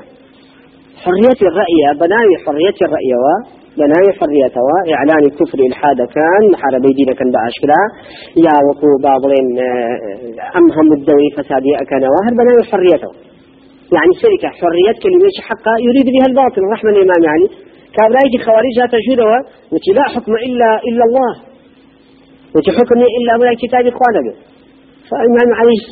حرية 1.03 1.39
الرأي 1.49 1.79
بناء 2.03 2.27
حرية 2.45 2.77
الرأي 2.87 3.11
و 3.23 3.25
بناء 3.79 4.03
حريته 4.19 4.61
وإعلان 4.67 5.23
كفر 5.39 5.59
إلحاد 5.69 5.99
كان 6.15 6.41
محاربة 6.53 6.89
دينا 6.97 7.13
كان 7.19 7.29
بأشكلا 7.35 7.81
يا 8.45 8.55
وكو 8.65 8.89
بابلين 9.03 9.47
آه، 9.59 10.57
أمهم 10.59 10.87
الدوي 10.97 11.27
فسادي 11.35 11.71
أكان 11.83 12.03
واهر 12.13 12.33
بناء 12.39 12.57
حريته 12.71 13.11
يعني 13.95 14.13
شركة 14.23 14.49
حرية 14.59 14.93
كلمة 15.03 15.35
حقا 15.49 15.73
يريد 15.87 16.07
بها 16.15 16.27
الباطل. 16.31 16.61
رحمة 16.73 16.89
الإمام 16.89 17.21
يعني. 17.29 17.45
كابرايك 17.95 18.33
خوارج 18.45 18.77
تجودها 18.93 19.39
وتلا 19.71 20.03
حكم 20.13 20.33
إلا 20.47 20.69
إلا 20.89 21.03
الله. 21.09 21.33
وتحكم 22.55 22.99
إلا 23.17 23.33
ولا 23.39 23.53
كتاب 23.63 23.83
إخوانك 23.93 24.27
فالإمام 25.09 25.49
عليه 25.59 25.83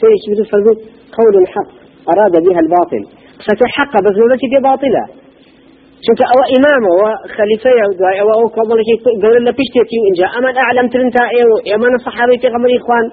سيش 0.00 0.22
بدو 0.30 0.72
قول 1.18 1.34
الحق. 1.42 1.70
أراد 2.12 2.34
بها 2.46 2.60
الباطل. 2.64 3.02
فتحق 3.46 3.92
بس 4.04 4.14
نولتي 4.20 4.46
باطلة. 4.68 5.04
إمام 6.56 6.82
أو 6.92 6.98
خليفة 7.38 7.70
أو 8.22 8.28
أو 8.36 8.42
قبل 8.56 8.78
شيء 8.88 8.98
قول 9.22 9.36
الله 9.36 9.52
بيشتكي 9.58 9.98
إن 10.08 10.14
جاء 10.20 10.30
أمن 10.38 10.54
أعلم 10.64 10.86
ترنتا 10.92 11.24
أيو 11.34 11.50
أمن 11.76 11.94
الصحابة 11.94 12.36
في 12.40 12.46
غمر 12.54 12.70
إخوان 12.80 13.04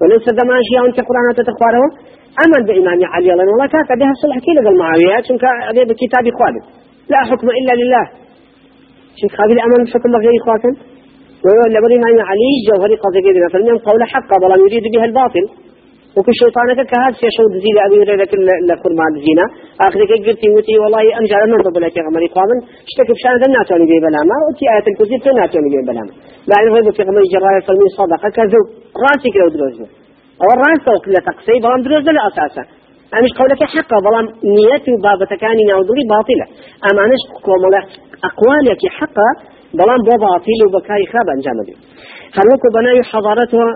وليس 0.00 0.26
دمان 0.40 0.60
شيء 0.68 0.80
أنت 0.88 0.98
قرآن 1.08 1.26
تتخواره 1.38 1.86
أمن 2.44 2.60
بإمام 2.68 3.00
علي 3.12 3.32
الله 3.32 3.46
والله 3.50 3.66
كاك 3.74 3.90
بها 4.00 4.12
الصلح 4.16 4.36
كي 4.44 4.52
لقى 4.56 4.70
المعاويات 4.74 5.24
شوف 5.28 5.42
هذا 5.68 5.82
بكتاب 5.90 6.24
إخوانه 6.32 6.62
لا 7.12 7.20
حكم 7.30 7.48
إلا 7.58 7.72
لله. 7.80 8.04
شوف 9.20 9.32
هذه 9.40 9.52
الأمن 9.58 9.80
حكم 9.94 10.10
غير 10.24 10.34
إخواتهم 10.40 10.74
ولا 11.44 11.78
بدي 11.84 11.96
ما 12.02 12.08
علي 12.30 12.50
جوهري 12.68 12.96
قصدي 13.02 13.20
كذا 13.26 13.48
فلم 13.52 13.78
قول 13.88 14.00
حق 14.12 14.30
بلا 14.42 14.56
يريد 14.64 14.84
بها 14.94 15.04
الباطل. 15.10 15.44
وكل 16.16 16.34
شيطانك 16.42 16.78
كهذا 16.90 17.20
يشود 17.28 17.52
زي 17.62 17.70
لأبي 17.76 17.96
هريرة 18.02 18.24
لكل 18.68 18.92
ما 18.98 19.06
زينا 19.24 19.46
آخر 19.86 20.00
كي 20.08 20.16
قلت 20.26 20.42
وتي 20.56 20.74
والله 20.82 21.02
أنجا 21.18 21.36
أنا 21.44 21.56
لك 21.84 21.96
يا 21.98 22.02
غمري 22.06 22.28
قامن 22.36 22.58
اشتكي 22.88 23.12
بشأن 23.16 23.36
ذا 23.40 23.46
ناتوني 23.54 23.86
بي 23.90 23.98
بلاما 24.04 24.36
وتي 24.46 24.64
آية 24.74 24.86
الكرسي 24.90 25.16
تناتوني 25.24 25.68
بي 25.74 25.80
بلاما 25.88 26.12
لا 26.50 26.56
يغيب 26.66 26.86
في 26.96 27.02
غمري 27.08 27.26
جراية 27.34 27.60
فلمي 27.66 27.88
صدقة 27.98 28.28
كذو 28.36 28.60
راسي 29.04 29.28
كده 29.34 29.44
ودروزنا 29.46 29.88
أو 30.42 30.48
الراس 30.54 30.82
أو 30.90 30.98
كلا 31.04 31.20
تقصي 31.28 31.54
بلام 31.64 31.80
دروزنا 31.86 32.12
لأساسا 32.16 32.64
أنا 33.14 33.22
مش 33.26 33.32
قولك 33.38 33.62
حقا. 33.74 33.96
بلام 34.06 34.26
نيتي 34.56 34.90
وبابة 34.94 35.32
كاني 35.42 35.62
نعوذري 35.68 36.04
باطلة. 36.12 36.46
أما 36.88 37.00
أنا 37.06 37.16
كوملا 37.46 37.80
أقوالك 38.28 38.82
حقا. 38.98 39.30
بلام 39.80 40.00
بو 40.06 40.14
باطل 40.24 40.60
وبكاي 40.66 41.02
خاب 41.12 41.26
أنجام 41.36 41.56
هلوكو 42.38 42.68
بناي 42.78 42.98
حضارتها 43.12 43.68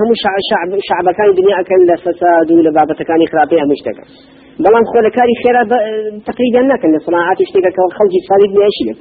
هم 0.00 0.10
شعب 0.22 0.40
شعب 0.50 0.70
شعب 0.88 1.06
كان 1.18 1.28
دنيا 1.40 1.62
كان 1.68 1.80
لفساد 1.90 2.48
ولا 2.56 2.70
بابة 2.76 3.00
كان 3.08 3.20
خرابيها 3.32 3.64
مشتكى 3.72 4.04
بلان 4.64 4.84
خول 4.90 5.06
كاري 5.16 5.34
خيرا 5.42 5.62
تقريبا 6.30 6.60
لكن 6.72 6.90
صناعات 7.08 7.38
اشتكى 7.44 7.70
كالخلج 7.76 8.14
صليب 8.30 8.52
ليشلك 8.58 9.00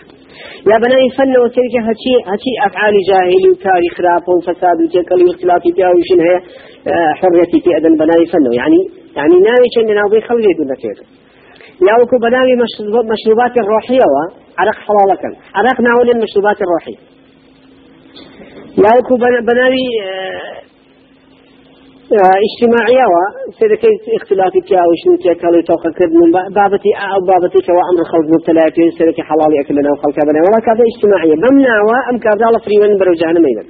يا 0.72 0.78
بناي 0.84 1.06
فن 1.18 1.34
وسيرك 1.44 1.76
هشي 1.88 2.14
هشي 2.32 2.54
افعال 2.68 2.96
جاهل 3.10 3.44
وكاري 3.52 3.90
خراب 3.98 4.26
وفساد 4.36 4.78
وجكل 4.84 5.20
واختلاف 5.28 5.64
فيها 5.76 5.90
وشن 5.96 6.20
هي 6.28 6.36
آه، 6.92 7.12
حريتي 7.20 7.60
في 7.64 7.70
ادن 7.78 7.94
بناي 8.02 8.24
فن 8.32 8.46
يعني 8.60 8.80
يعني 9.18 9.36
ناوي 9.48 9.68
كان 9.76 9.88
ناوي 10.00 10.20
خلي 10.28 10.52
دون 10.58 10.72
كيف 10.82 11.00
يا 11.88 11.94
وكو 12.02 12.16
بناوي 12.26 12.54
مشروبات 13.14 13.54
الروحية 13.64 14.06
وعرق 14.12 14.78
حلالك 14.86 15.24
عرق 15.58 15.78
ناول 15.88 16.08
المشروبات 16.16 16.60
الروحية 16.66 17.00
وكو 17.02 17.17
بناوي 19.50 19.86
آه، 22.14 22.38
اجتماعية 22.48 23.06
وسيدكي 23.14 23.92
اختلافي 24.20 24.60
كيا 24.68 24.82
وشنو 24.90 25.16
تيكالو 25.24 25.62
توقع 25.62 25.92
كردن 25.98 26.32
بابتي 26.58 26.92
أو 27.14 27.20
بابتي 27.30 27.60
كوا 27.68 27.84
أمر 27.92 28.04
خلق 28.12 28.28
مبتلى 28.34 28.64
في 28.76 28.84
سيدكي 28.98 29.22
حلالي 29.30 29.56
أكلنا 29.62 29.90
وخلق 29.94 30.18
بنا. 30.28 30.40
ولا 30.46 30.60
كذا 30.68 30.84
اجتماعية. 30.92 31.36
بمنا 31.44 31.76
وأم 31.88 32.18
كذا 32.26 32.46
الله 32.50 32.60
فريمان 32.66 32.92
برو 33.00 33.14
جهنم 33.22 33.46
أيضا 33.50 33.64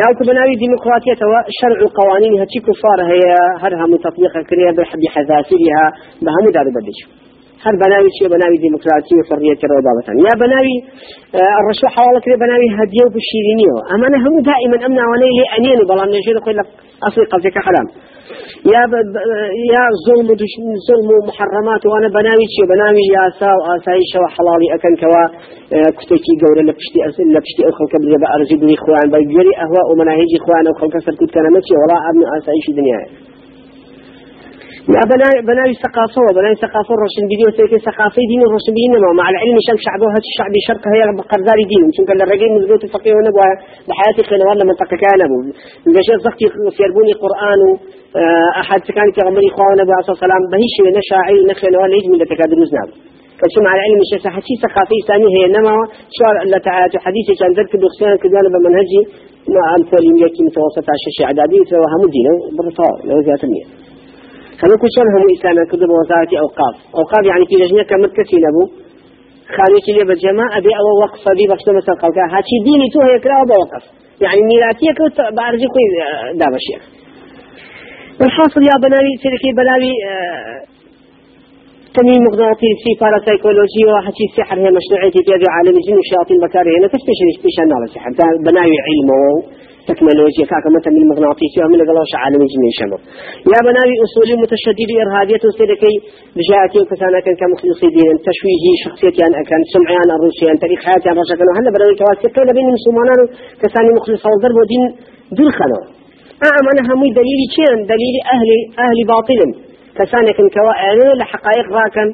يا 0.00 0.06
بناوي 0.28 0.54
ديمقراطية 0.62 1.20
شرع 1.60 1.78
القوانين 1.86 2.32
هتي 2.42 2.58
كفار 2.66 2.98
هي 3.12 3.22
هرها 3.62 3.86
متطبيقة 3.92 4.40
كريا 4.48 4.70
بحب 4.78 5.02
حذافيرها 5.14 5.86
بهم 6.24 6.44
دار 6.54 6.66
بدش 6.76 7.21
هر 7.64 7.74
بناوي 7.84 8.08
شيء 8.18 8.28
بناوي 8.34 8.56
ديمقراطية 8.64 9.18
وحرية 9.20 9.62
بابا 9.86 10.02
يا 10.26 10.34
بناوي 10.44 10.76
آه 11.40 11.56
الرشوة 11.60 11.88
حوالة 11.96 12.18
كده 12.24 12.36
بناوي 12.44 12.66
هديه 12.78 13.02
وبشيرينيه 13.06 13.74
أما 13.94 14.04
أنا 14.10 14.18
هم 14.26 14.34
دائما 14.50 14.76
أمنا 14.86 15.04
ونيلي 15.10 15.44
أنين 15.56 15.78
بلا 15.88 16.04
نجير 16.16 16.36
يقول 16.40 16.56
لك 16.60 16.68
أصلي 17.08 17.24
قصدك 17.32 17.56
حرام. 17.66 17.86
يا 18.74 18.82
ب... 18.90 18.92
يا 19.74 19.84
ظلم 20.06 20.28
ظلم 20.88 21.08
ومحرمات 21.16 21.82
وأنا 21.90 22.08
بناوي 22.18 22.44
شيء 22.54 22.66
بناوي 22.72 23.04
يا 23.16 23.24
سا 23.40 23.50
وآسايش 23.60 24.10
وحلالي 24.22 24.66
أكن 24.76 24.92
كوا 25.02 25.24
آه 25.76 25.90
كتكي 25.98 26.32
قولة 26.42 26.62
لبشتي 26.68 27.00
أسل 27.08 27.26
لبشتي 27.34 27.62
أخل 27.70 27.84
قبل 27.94 28.06
يبقى 28.14 28.30
أرجبني 28.38 28.74
إخوان 28.78 29.06
بيجري 29.14 29.52
أهواء 29.64 29.84
ومناهج 29.90 30.30
إخوان 30.40 30.64
أو 30.68 30.74
خلق 30.80 30.94
سر 31.04 31.14
كنت 31.20 31.30
كان 31.34 31.46
ماشي 31.56 31.74
ولا 31.80 31.96
أبن 32.08 32.20
آسايش 32.36 32.66
دنيا 32.78 33.00
لا 33.02 33.06
بناء 33.12 33.21
بناء 34.88 35.72
ثقافة 35.84 36.20
وبناء 36.26 36.54
ثقافة 36.64 36.92
الرسم 36.96 37.22
فيديو 37.30 37.48
سيكي 37.58 37.78
ثقافة 37.88 38.22
دين 38.30 38.42
الرسم 38.48 38.72
دين 38.80 38.92
مع 39.20 39.26
العلم 39.32 39.56
شم 39.66 39.78
شعبه 39.86 40.06
هذا 40.14 40.28
الشعب 40.32 40.54
شرق 40.68 40.84
هي 40.94 41.02
بقرزاري 41.18 41.64
دين 41.70 41.82
ممكن 41.86 42.02
قال 42.08 42.18
الرجال 42.26 42.50
نزلت 42.56 42.82
الفقيه 42.88 43.14
ونبوا 43.16 43.50
بحياتي 43.88 44.22
خلنا 44.28 44.44
ولا 44.50 44.64
منطقة 44.70 44.94
كان 45.02 45.20
أبو. 45.26 45.38
بجاء 45.94 46.16
زختي 46.26 46.44
يربوني 46.84 47.14
قرآن 47.24 47.60
آه، 48.20 48.50
أحد 48.62 48.80
كان 48.96 49.08
كغمري 49.16 49.48
إخوان 49.52 49.78
أبو 49.84 49.92
عليه 49.96 50.12
السلام 50.16 50.42
بهيش 50.52 50.74
نشاعي 50.98 51.38
نخلنا 51.50 51.78
ولا 51.82 51.94
يجمل 51.98 52.18
لتكاد 52.22 52.50
نزناب 52.62 52.90
كشم 53.40 53.64
على 53.72 53.80
علم 53.86 54.00
الشيء 54.04 54.30
حكي 54.36 54.54
ثقافي 54.64 54.98
ثاني 55.08 55.28
هي 55.34 55.42
إنما 55.48 55.74
شو 56.16 56.24
الله 56.44 56.58
تعالى 56.68 56.98
حديثي 57.06 57.32
كان 57.40 57.50
ذكر 57.58 57.76
بخصيان 57.82 58.14
كذا 58.22 58.38
بمنهجي. 58.54 59.02
ما 59.54 59.62
أمثال 59.76 60.02
يمكن 60.10 60.44
متوسط 60.48 60.86
على 60.90 60.98
الشيء 61.10 61.26
عدادي 61.30 61.58
فهم 61.70 62.02
دينه 62.16 62.34
بالرفاع 62.56 62.90
لو 63.08 63.16
زيادة 63.26 63.44
المية 63.48 63.81
كل 64.82 64.88
شيء 64.94 65.04
هم 65.16 65.26
إسلام 65.36 65.66
كذب 65.70 65.90
وزارة 65.98 66.32
أوقاف. 66.44 66.74
أوقاف 66.98 67.24
يعني 67.30 67.44
في 67.48 67.54
كسي 68.16 68.36
نبو 68.46 68.62
خالي 69.56 69.78
لي 69.96 70.02
بجماعة 70.08 70.58
أبي 70.58 70.72
أو 70.80 70.86
وقف 71.02 71.24
دي 71.38 71.44
بخش 71.50 71.66
مثلا 71.78 71.94
قال؟ 72.02 72.12
هاتي 72.34 72.56
ديني 72.66 72.86
تو 72.92 73.00
هي 73.08 73.18
كلا 73.24 73.44
بوقف 73.52 73.84
يعني 74.24 74.40
ميلاتية 74.50 74.92
كنت 74.98 75.18
بعرجي 75.36 75.66
كوي 75.74 75.86
داب 76.40 76.54
الشيخ. 76.60 76.82
والحاصل 78.20 78.62
يا 78.70 78.76
بناوي 78.84 79.12
تركي 79.22 79.50
بلاوي 79.58 79.92
تنين 81.96 82.20
مغناطيسي 82.26 82.92
باراسايكولوجي 83.00 83.82
وحكي 83.90 84.24
السحر 84.30 84.56
هي 84.62 84.68
مشروعيتي 84.78 85.20
في 85.26 85.32
عالم 85.54 85.74
الجن 85.80 85.96
والشياطين 86.00 86.38
بكاري 86.44 86.70
هنا 86.78 86.86
تفتش 86.92 87.18
إيش 87.46 87.56
أنا 87.64 87.84
السحر 87.88 88.10
بناوي 88.46 88.76
علمه. 88.86 89.22
تكنولوجيا 89.88 90.44
كاكا 90.50 90.68
مثلا 90.76 90.94
المغناطيسي 91.02 91.58
ومن 91.62 91.80
قالوش 91.88 92.12
عالم 92.22 92.40
الجن 92.46 92.64
شمو. 92.78 92.98
يا 93.52 93.60
بناوي 93.66 93.94
اصول 94.04 94.28
متشدد 94.42 94.90
إرهابية 95.02 95.44
سيدكي 95.58 95.94
بجاتي 96.36 96.78
وكسانا 96.82 97.18
كان 97.24 97.34
كمخلصي 97.40 97.88
دين 97.96 98.14
تشويهي 98.26 98.72
شخصيتي 98.84 99.20
ان 99.26 99.34
اكن 99.40 99.60
سمعيان 99.74 100.08
الروسيان 100.16 100.56
تاريخ 100.64 100.80
حياتي 100.86 101.06
ان 101.10 101.16
رشا 101.22 101.34
كانوا 101.38 101.54
هلا 101.58 101.70
بناوي 101.74 101.94
كواسي 102.00 102.28
كيف 102.34 102.48
بين 102.56 102.66
المسلمان 102.70 103.20
كساني 103.62 103.90
مخلص 103.98 104.22
وضرب 104.30 104.56
ودين 104.60 104.84
دول 105.36 105.50
خلو. 105.58 105.80
أعم 106.48 106.66
أنا 106.72 106.82
همي 106.90 107.08
دليلي 107.18 107.46
كين 107.54 107.78
دليلي 107.92 108.20
أهلي 108.34 108.58
أهلي 108.84 109.02
باطل 109.12 109.40
كسانك 109.98 110.38
كوا 110.54 110.74
لحقائق 111.20 111.66
راكن. 111.78 112.08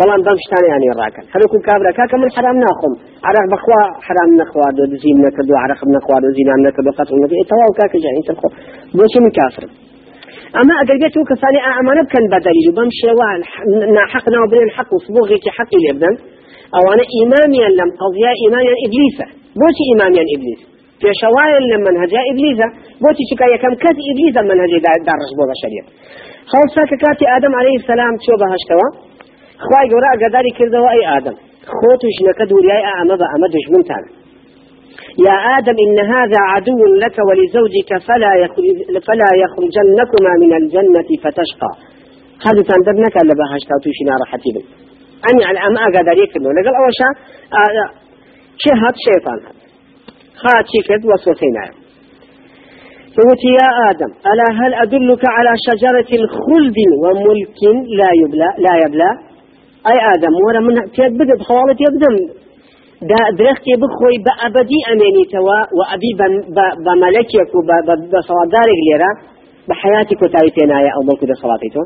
بلان 0.00 0.20
دمشتاني 0.26 0.66
يعني 0.72 0.86
راكن 1.00 1.24
هل 1.32 1.40
يكون 1.46 1.60
كابرا 1.66 1.90
كاكا 1.98 2.16
من 2.22 2.28
حرام 2.36 2.56
ناخم 2.64 2.92
عرق 3.28 3.44
بخوا 3.52 3.82
حرام 4.06 4.30
نخوا 4.40 4.68
دو 4.76 4.84
زين 5.02 5.16
نكدو 5.24 5.54
عرق 5.64 5.80
نخوا 5.96 6.16
دو 6.22 6.28
زين 6.36 6.50
نكدو 6.66 6.90
قتل 6.98 7.14
نكدو 7.22 7.42
تواو 7.50 7.72
كاكا 7.78 7.98
جاي 8.04 8.14
انت 8.20 8.30
الخو 8.34 8.48
بوشي 8.96 9.18
من 9.24 9.30
كافر 9.38 9.64
أما 10.60 10.74
أدرجته 10.82 11.20
كفاني 11.30 11.60
أعمال 11.70 11.98
كان 12.12 12.24
بدليل 12.32 12.68
بمشي 12.76 13.08
ناحقنا 13.96 14.38
وبين 14.42 14.62
الحق 14.68 14.90
وصبوغي 14.94 15.36
كحق 15.44 15.72
الابن 15.80 16.14
أو 16.76 16.84
أنا 16.94 17.04
إماميا 17.20 17.68
لم 17.80 17.90
قضيا 18.02 18.32
إماميا 18.46 18.74
إبليسا 18.86 19.26
بوشي 19.60 19.84
إماميا 19.94 20.24
إبليس 20.34 20.60
في 21.00 21.08
شوائل 21.22 21.62
لما 21.72 21.90
منهجا 21.90 22.20
إبليسا 22.32 22.68
بوشي 23.02 23.24
شكاية 23.30 23.56
كم 23.62 23.74
كذ 23.84 23.96
إبليسا 24.12 24.40
منهجي 24.50 24.78
دار 25.06 25.18
رجبوغ 25.24 25.48
الشريعة 25.56 25.86
خلصا 26.52 26.82
كاتي 27.02 27.26
آدم 27.36 27.52
عليه 27.60 27.76
السلام 27.82 28.12
شو 28.26 28.34
بهشتوا 28.40 28.88
خواي 29.64 29.86
قورا 29.92 30.10
قداري 30.22 30.50
كردوا 30.58 30.90
أي 30.94 31.02
آدم. 31.16 31.36
خوتو 31.78 32.08
جنك 32.16 32.40
دورياي 32.50 32.82
أعمى 32.92 33.14
بأعمى 33.20 33.46
دجمن 33.54 33.82
تعالى 33.88 34.10
يا 35.26 35.36
آدم 35.56 35.76
إن 35.86 35.98
هذا 36.14 36.38
عدو 36.52 36.80
لك 37.02 37.16
ولزوجك 37.28 37.90
فلا 38.06 38.32
يخرج 38.42 38.76
فلا 39.08 39.30
يخرجنكما 39.42 40.32
من 40.42 40.52
الجنة 40.60 41.08
فتشقى. 41.22 41.72
هذا 42.46 42.62
تندبنك 42.68 43.14
ألا 43.22 43.34
بهشتا 43.40 43.74
توشي 43.84 44.04
نار 44.08 44.22
حتيبا 44.32 44.62
أني 45.28 45.44
على 45.48 45.58
أم 45.68 45.76
أقدر 45.86 46.16
يكتب 46.22 46.42
لقل 46.56 46.74
أول 46.80 46.92
شيء 47.00 47.12
شهد 48.64 48.94
شيطان 49.06 49.40
هات 50.44 50.66
شكد 50.74 51.02
وسوسينا 51.10 51.64
قلت 53.16 53.42
يا 53.60 53.68
آدم 53.90 54.10
ألا 54.30 54.48
هل 54.60 54.74
أدلك 54.74 55.22
على 55.36 55.52
شجرة 55.66 56.10
الخلد 56.20 56.78
وملك 57.02 57.60
لا 58.00 58.10
يبلى 58.22 58.48
لا 58.66 58.74
يبلى 58.84 59.10
أي 59.90 59.96
آدم 60.14 60.34
ورا 60.44 60.60
من 60.66 60.74
تبدأ 60.96 61.34
بخوالة 61.40 61.78
يبدأ 61.86 62.10
دا 63.10 63.20
درختي 63.38 63.72
بخوي 63.82 64.16
بأبدي 64.26 64.78
أميني 64.92 65.24
توا 65.32 65.58
وأبي 65.78 66.10
بملكك 66.86 67.50
وبصوادارك 67.56 68.78
ليرا 68.86 69.10
بحياتك 69.68 70.18
وتايتنا 70.22 70.76
يا 70.86 70.90
أو 70.96 71.02
ملك 71.08 71.22
صلاتيتو 71.42 71.84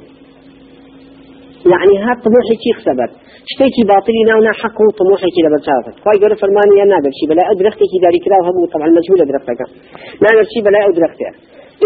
يعني 1.72 1.94
هاد 2.06 2.18
طموحي 2.24 2.54
كي 2.62 2.70
خسبت. 2.78 3.10
شتيكي 3.50 3.82
باطلي 3.90 4.22
ناونا 4.28 4.52
حق 4.60 4.78
طموحي 5.00 5.28
كي 5.34 5.40
لبل 5.44 5.62
شافت. 5.68 5.94
خواهي 6.02 6.18
قول 6.22 6.32
فرماني 6.42 6.74
يا 6.80 6.84
نادر 6.92 7.12
شي 7.18 7.24
بلا 7.30 7.70
كي 7.90 7.98
داري 8.04 8.18
كلا 8.24 8.36
وهبو 8.40 8.62
طبعا 8.74 8.88
مجهول 8.96 9.18
أدرختك 9.24 9.60
نادر 10.24 10.44
شي 10.52 10.60
بلا 10.66 10.78
أدرختي 10.90 11.26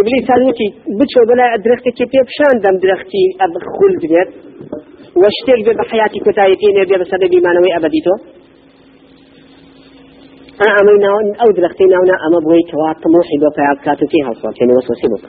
إبليس 0.01 0.27
هالوتي 0.33 0.69
بتشو 0.99 1.23
بلا 1.31 1.47
أدرختي 1.57 1.91
كي 1.97 2.05
بيبشان 2.13 2.55
دم 2.65 2.77
درختي 2.85 3.25
أبخل 3.45 3.93
بيت. 4.03 4.31
واشتيك 5.17 5.77
بحياتي 5.79 6.19
كتايتين 6.27 6.77
يبيا 6.83 6.99
بسبب 6.99 7.33
ما 7.45 7.51
نوي 7.57 7.71
أبديتو. 7.77 8.15
أنا 10.69 11.11
أو 11.43 11.49
درختي 11.57 11.85
ناونا 11.93 12.15
أما 12.27 12.39
بوي 12.45 12.63
كوا 12.71 12.93
طموحي 13.05 13.37
بفعال 13.43 13.77
كاتو 13.85 14.07
فيها 14.13 14.31
الصوت 14.35 14.57
يعني 14.61 14.73
وسوسي 14.77 15.07
بك 15.13 15.25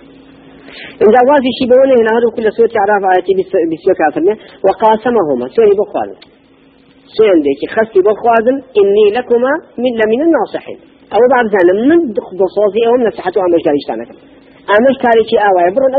إن 1.04 1.16
وازي 1.30 1.52
شي 1.58 1.66
بونه 1.72 1.96
هنا 2.02 2.12
هذا 2.16 2.28
كل 2.36 2.46
سورة 2.58 2.74
عراف 2.84 3.04
آياتي 3.12 3.34
بسيو 3.72 3.94
كافرنا 4.00 4.34
وقاسمهما 4.66 5.46
سوري 5.56 5.74
بخوازن 5.80 6.20
سوري 7.18 7.40
ديكي 7.46 7.68
خستي 7.76 8.00
بخوازن 8.08 8.56
إني 8.80 9.06
لكما 9.18 9.54
من 9.84 9.92
لمن 10.00 10.22
الناصحين. 10.28 10.80
أو 11.16 11.22
بعض 11.34 11.46
زانا 11.54 11.74
من 11.90 12.00
بصوزي 12.40 12.82
أو 12.90 12.94
نصحته 13.08 13.40
أمش 13.46 13.62
داريش 13.68 13.86
تانك 13.90 14.10
أمش 14.76 14.96
كاريكي 15.04 15.38
آواي 15.48 15.68
برون 15.76 15.92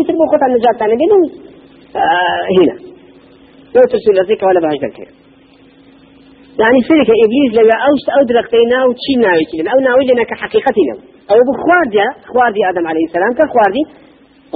يسر 0.00 0.14
بخوت 0.20 0.42
عن 0.44 0.50
نجات 0.56 0.76
تانا 0.80 0.94
بينهم 1.00 1.22
آه 1.96 2.44
هنا. 2.58 2.95
لو 3.76 3.82
ترسل 3.90 4.12
لذيك 4.18 4.42
ولا 4.48 4.60
بهاش 4.64 4.78
ذكر 4.84 5.08
يعني 6.62 6.78
سيرك 6.88 7.10
إبليس 7.24 7.50
لو 7.58 7.66
أوش 7.88 8.04
أدرك 8.20 8.46
تينا 8.52 8.78
وشي 8.88 9.14
ناوي 9.24 9.44
كده 9.52 9.68
أو 9.72 9.78
ناوي 9.86 10.04
لنا 10.10 10.24
كحقيقتنا 10.30 10.94
أو 11.30 11.38
بخواردي 11.48 12.04
خواردي 12.30 12.60
آدم 12.70 12.84
عليه 12.90 13.04
السلام 13.08 13.32
كخواردي 13.38 13.82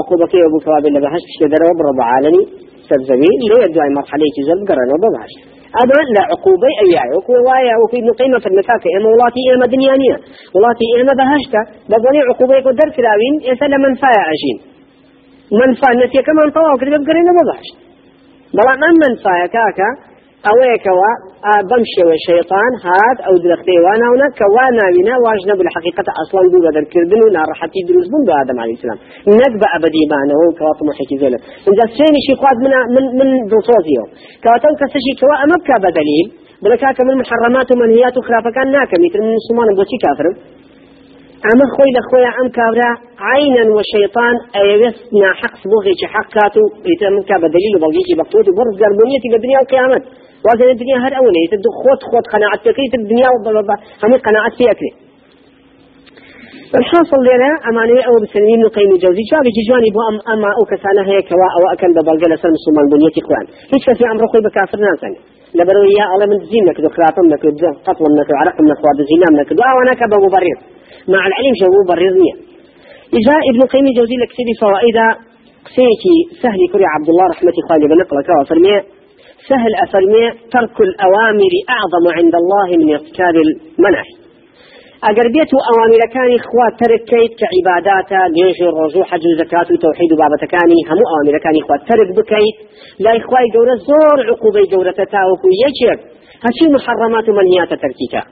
عقوبة 0.01 0.33
أبو 0.49 0.57
ثواب 0.67 0.85
اللي 0.89 1.01
بهش 1.05 1.23
بشكل 1.29 1.47
دروا 1.55 1.75
برب 1.79 2.01
عالمي 2.11 2.43
سبزبي 2.91 3.31
اللي 3.41 3.57
يدعي 3.65 3.91
مرحلة 3.99 4.27
جزل 4.37 4.59
قرن 4.69 4.91
وبهش 4.95 5.33
هذا 5.79 5.97
لا 6.17 6.23
عقوبة 6.33 6.69
أي 6.83 6.93
عقوبة 7.05 7.41
وايا 7.49 7.75
وفي 7.83 7.99
قيمة 8.21 8.39
في 8.43 8.49
المكاكة 8.53 8.89
إما 8.97 9.09
ولاتي 9.15 9.43
إما 9.55 9.67
دنيانية. 9.75 10.17
ولاتي 10.55 10.87
إما 11.01 11.13
بهشتا 11.21 11.63
بقولي 11.91 12.21
عقوبة 12.31 12.55
يقدر 12.61 12.89
كلاوين 12.97 13.35
يسأل 13.51 13.73
من 13.85 13.93
فايا 14.03 14.23
عجين 14.31 14.59
من 15.61 15.71
فايا 15.81 15.97
نسي 16.01 16.21
كمان 16.29 16.47
طواو 16.57 16.77
كده 16.81 16.91
بقرن 17.03 17.27
وبهش 17.39 17.69
بلا 18.57 18.75
من 18.83 18.95
من 19.03 19.13
فايا 19.25 19.47
كاكا 19.47 19.91
ئەوەیەکەوە 20.49 21.11
بەم 21.71 21.83
شەیطان 22.27 22.73
هات 22.85 23.19
ئەو 23.27 23.35
درەختەیواناونە 23.45 24.29
کەوا 24.39 24.67
بنا 24.97 25.17
واژنە 25.25 25.55
بە 25.59 25.65
حقیقەت 25.77 26.09
ئەسڵان 26.19 26.47
دوو 26.53 26.61
بە 26.65 26.71
دەرکردن 26.77 27.21
و 27.25 27.29
ناڕەحەتی 27.37 27.83
دروست 27.89 28.09
بوون 28.13 28.23
بە 28.29 28.33
ئادەم 28.39 28.59
علی 28.65 28.75
السلام. 28.77 28.99
نەک 29.41 29.55
بە 29.61 29.67
ئەبدیمانەوە 29.73 30.45
و 30.49 30.57
کەوا 30.59 30.73
طموحێکی 30.81 31.17
زۆر 31.23 31.33
اینجا 31.67 31.87
سێنیشی 31.97 32.35
خوات 32.41 32.59
من 32.65 32.73
من 32.95 33.05
من 33.19 33.29
دڵسۆزیەوە 33.51 34.07
کەواتەم 34.45 34.75
کەسەشی 34.81 35.13
کەوا 35.21 35.35
ئەمە 35.41 35.57
بکە 35.63 35.77
بە 35.85 35.91
دلیل 35.99 36.27
بڵێ 36.63 36.77
کاکە 36.83 37.03
من 37.09 37.17
محرمات 37.23 37.69
و 41.41 41.43
و 41.43 41.53
اما 41.53 41.67
خوي 41.75 41.91
لخوي 41.97 42.25
ام 42.41 42.49
كابرا 42.59 42.91
عينا 43.29 43.63
وشيطان 43.77 44.35
ايوس 44.61 44.97
ناحق 45.23 45.53
سبوغي 45.63 45.93
حق 46.15 46.29
كاتو 46.37 46.65
بدليل 47.43 47.73
وبلغيكي 47.77 48.15
بقتوت 48.21 48.47
برز 48.57 48.75
قربونيتي 48.83 49.29
بالدنيا 49.33 49.59
والقيامة 49.61 49.99
وقت 50.47 50.61
الدنيا 50.75 50.99
هر 51.05 51.13
أولي 51.21 51.45
تدو 51.53 51.71
خوت 51.81 52.01
خوت 52.11 52.27
قناعة 52.33 52.57
تكريت 52.67 52.93
الدنيا 53.01 53.29
وضبابا 53.33 53.75
هم 54.03 54.13
قناعة 54.27 54.51
في 54.59 54.65
أكله 54.73 54.93
الحاصل 56.81 57.21
لنا 57.31 57.51
أمانة 57.69 58.01
أو 58.09 58.15
بسلمين 58.23 58.61
نقيم 58.67 58.91
جوزي 59.03 59.25
شو 59.31 59.39
بيجي 59.45 59.63
جواني 59.69 59.91
بو 59.95 60.01
أم 60.11 60.17
أما 60.33 60.51
أو 60.57 60.63
كسانة 60.71 61.03
هي 61.11 61.19
كوا 61.29 61.49
أو 61.57 61.63
أكل 61.75 61.91
ببلغة 61.97 62.27
لسان 62.33 62.51
مسلمان 62.59 62.85
بنية 62.93 63.17
إخوان 63.23 63.45
هيك 63.73 63.87
في 63.99 64.05
أمر 64.13 64.23
خوي 64.31 64.41
بكافر 64.47 64.79
ناس 64.85 65.03
لبرو 65.59 65.83
يا 65.99 66.05
الله 66.13 66.27
من 66.31 66.39
زين 66.51 66.65
نكدو 66.69 66.89
خلاطم 66.97 67.25
نكدو 67.33 67.69
قتل 67.87 68.05
نكدو 68.19 68.35
عرق 68.41 68.57
نكدو 68.71 69.03
زينام 69.11 69.33
نكدو 69.41 69.63
أو 69.71 69.77
أنا 69.83 69.93
مبرر. 70.27 70.59
مع 71.09 71.27
العلم 71.27 71.55
شو 71.61 71.67
مبرر 71.85 72.15
نية 72.23 72.37
إذا 73.19 73.37
ابن 73.51 73.61
قيم 73.73 73.87
جوزي 73.97 74.17
لكسبي 74.23 74.55
فوائد 74.61 74.99
سيكي 75.77 76.17
سهل 76.43 76.61
كري 76.73 76.87
عبد 76.95 77.09
الله 77.13 77.27
رحمة 77.35 77.57
الله 77.61 77.89
بنقل 77.89 78.23
كوا 78.27 78.45
فرميه 78.51 78.81
سهل 79.49 79.73
أفرمي 79.85 80.25
ترك 80.55 80.81
الأوامر 80.89 81.53
أعظم 81.77 82.05
عند 82.19 82.35
الله 82.43 82.69
من 82.81 82.89
ارتكاب 82.95 83.35
المنع. 83.45 84.03
أجر 85.11 85.27
بيت 85.35 85.53
أوامر 85.71 86.01
كان 86.15 86.31
إخوات 86.41 86.73
ترك 86.83 87.03
كيت 87.11 87.33
كعباداتا 87.41 88.21
جيش 88.37 88.59
الرجوع 88.71 89.05
حج 89.11 89.25
زكاة 89.41 89.69
وتوحيد 89.73 90.11
بابا 90.21 90.47
كاني 90.53 90.79
هم 90.91 91.01
أوامر 91.11 91.35
كان 91.45 91.55
إخوات 91.63 91.81
ترك 91.91 92.09
بكيت. 92.17 92.57
لا 93.05 93.11
إخوات 93.21 93.47
جورة 93.55 93.75
زور 93.89 94.19
عقوبة 94.31 94.63
جورة 94.73 94.91
تتاوكو 94.91 95.49
يجب 95.65 95.99
هشي 96.45 96.67
محرمات 96.75 97.29
ومنهيات 97.29 97.71
تركيكا. 97.85 98.23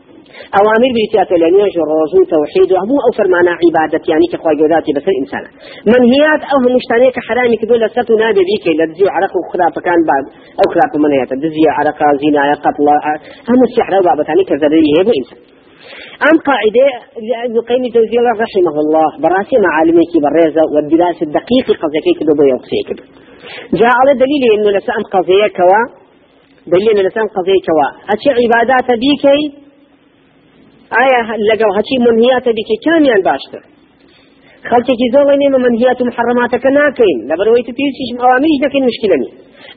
أوامر 0.59 0.91
بيتات 0.99 1.31
لنيج 1.43 1.75
الرجوع 1.85 2.23
توحيد 2.35 2.71
أمو 2.83 2.97
أو 3.05 3.11
فرمانا 3.19 3.53
عبادة 3.63 4.05
يعني 4.13 4.27
كخوي 4.33 4.55
جوداتي 4.61 4.91
بس 4.97 5.07
الإنسان. 5.13 5.45
منهيات 5.93 6.43
أو 6.53 6.59
مشتانيك 6.79 7.17
حرامي 7.27 7.57
كدول 7.63 7.79
لساتو 7.85 8.15
نادي 8.23 8.43
بيك 8.49 8.65
لدزي 8.79 9.07
عرق 9.17 9.33
وخلاف 9.39 9.75
كان 9.87 10.01
بعد 10.11 10.25
أو 10.61 10.67
خلاف 10.75 10.91
منهيات 11.05 11.31
دزي 11.45 11.65
عرق 11.79 11.99
زنا 12.23 12.43
قتل 12.65 12.89
هم 13.51 13.61
السحر 13.69 13.93
وبابا 14.01 14.23
ثاني 14.29 14.45
كذريه 14.51 15.01
هو 15.07 15.13
إنسان. 15.21 15.41
أم 16.29 16.37
قاعدة 16.49 16.87
ابن 17.47 17.59
قيم 17.69 17.83
جوزي 17.95 18.17
الله 18.21 18.35
رحمه 18.45 18.75
الله 18.85 19.09
براسي 19.23 19.57
معالمك 19.67 20.13
بالريزة 20.23 20.63
والدراسة 20.75 21.23
الدقيقة 21.29 21.73
قضية 21.83 22.09
كده 22.21 22.33
بيوقسي 22.39 22.81
كده 22.89 23.03
جاء 23.81 23.93
على 24.01 24.13
دليل 24.23 24.43
إنه 24.55 24.71
لسان 24.79 25.03
قضية 25.15 25.49
كوا 25.59 25.83
دليل 26.75 27.07
لسان 27.07 27.27
قضية 27.37 27.61
كوا. 27.67 27.89
أشي 28.15 28.31
عبادات 28.41 28.89
بيكي 29.03 29.68
ئایا 30.97 31.21
لەگەڵ 31.51 31.71
هەچی 31.79 31.97
منهیاتە 32.07 32.51
بکە 32.59 32.77
کامیان 32.85 33.23
باشتر؟ 33.29 33.63
خەڵکێکی 34.69 35.09
زۆڵی 35.15 35.37
نێمە 35.43 35.59
منهیات 35.67 35.99
و 36.01 36.05
محڕماتەکە 36.11 36.71
ناکەین. 36.79 37.19
لەبەرەوەی 37.31 37.65
تو 37.67 37.73
پێویستیش 37.79 38.11
ئەوامیش 38.23 38.57
دەکەین 38.65 38.85
مشکلنی 38.91 39.31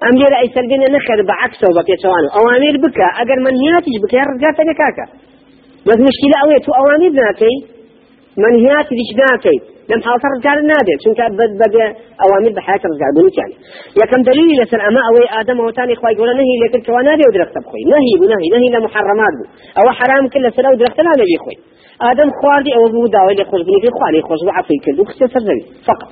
ئەم 0.03 0.15
لێرە 0.19 0.37
ئەی 0.41 0.49
سەرگەنە 0.55 0.87
نەخەر 0.95 1.19
بەعکسەوە 1.29 1.73
بە 1.77 1.83
پێچەوان. 1.87 2.25
ئەوامیر 2.35 2.75
بکە 2.83 3.07
ئەگەر 3.17 3.39
منهیاتیش 3.45 3.97
بکە 4.03 4.19
ڕزگاتە 4.29 4.63
نەکاکە 4.69 5.05
بەس 5.87 5.99
مشکلە 6.07 6.37
ئەوەیە 6.41 6.61
تو 6.65 6.71
ئەوامیر 6.79 7.13
ناکەی 7.21 7.57
منهیاتیش 8.43 9.09
ناکەی. 9.21 9.59
لم 9.91 9.99
حاصر 10.05 10.29
رجال 10.37 10.57
النادر 10.63 10.95
شنك 11.03 11.19
بد 11.39 11.75
أوامر 12.23 12.51
بحياة 12.57 12.83
رجال 12.93 13.11
بني 13.17 13.31
كان 13.37 13.51
كم 14.11 14.21
دليل 14.29 14.47
لسن 14.59 14.81
أما 14.89 15.01
أوي 15.09 15.23
آدم 15.39 15.59
وتاني 15.59 15.93
إخوة 15.93 16.09
يقول 16.11 16.29
نهي 16.39 16.55
لكن 16.63 16.79
كوانادي 16.87 17.23
ودرخت 17.27 17.55
بخوي 17.63 17.83
نهي 17.93 18.13
بنهي 18.21 18.47
نهي. 18.53 18.67
لمحرمات 18.75 19.33
بو. 19.39 19.45
أو 19.79 19.85
حرام 19.99 20.23
كل 20.33 20.45
سنة 20.57 20.69
ودرخت 20.71 20.99
لا 21.05 21.13
نبي 21.21 21.37
خوي 21.43 21.55
آدم 22.09 22.29
خواردي 22.39 22.71
أو 22.77 22.83
بو 22.93 23.03
داوي 23.15 23.43
خوش 23.49 23.61
بني 23.67 23.89
خوالي 23.97 24.21
خوش 24.27 24.41
وعفي 24.47 24.75
كل 24.85 24.97
زوي 25.47 25.63
فقط. 25.89 26.09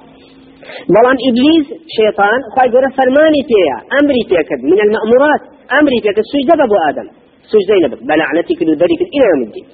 بلان 0.95 1.17
إبليس 1.27 1.67
شيطان 1.97 2.39
خوي 2.53 2.65
يقول 2.69 2.85
فرماني 2.97 3.41
تيا 3.49 3.77
أمري 3.99 4.21
تيكد 4.29 4.59
من 4.71 4.79
المأمورات. 4.85 5.41
أمري 5.79 5.97
تيكد 6.03 6.25
سجدة 6.33 6.63
أبو 6.67 6.77
آدم. 6.89 7.07
سجدة 7.51 7.75
نبت 7.83 8.01
بلعنتك 8.09 8.59
البريك 8.67 9.01
إلى 9.15 9.25
يوم 9.31 9.41
الدين. 9.47 9.67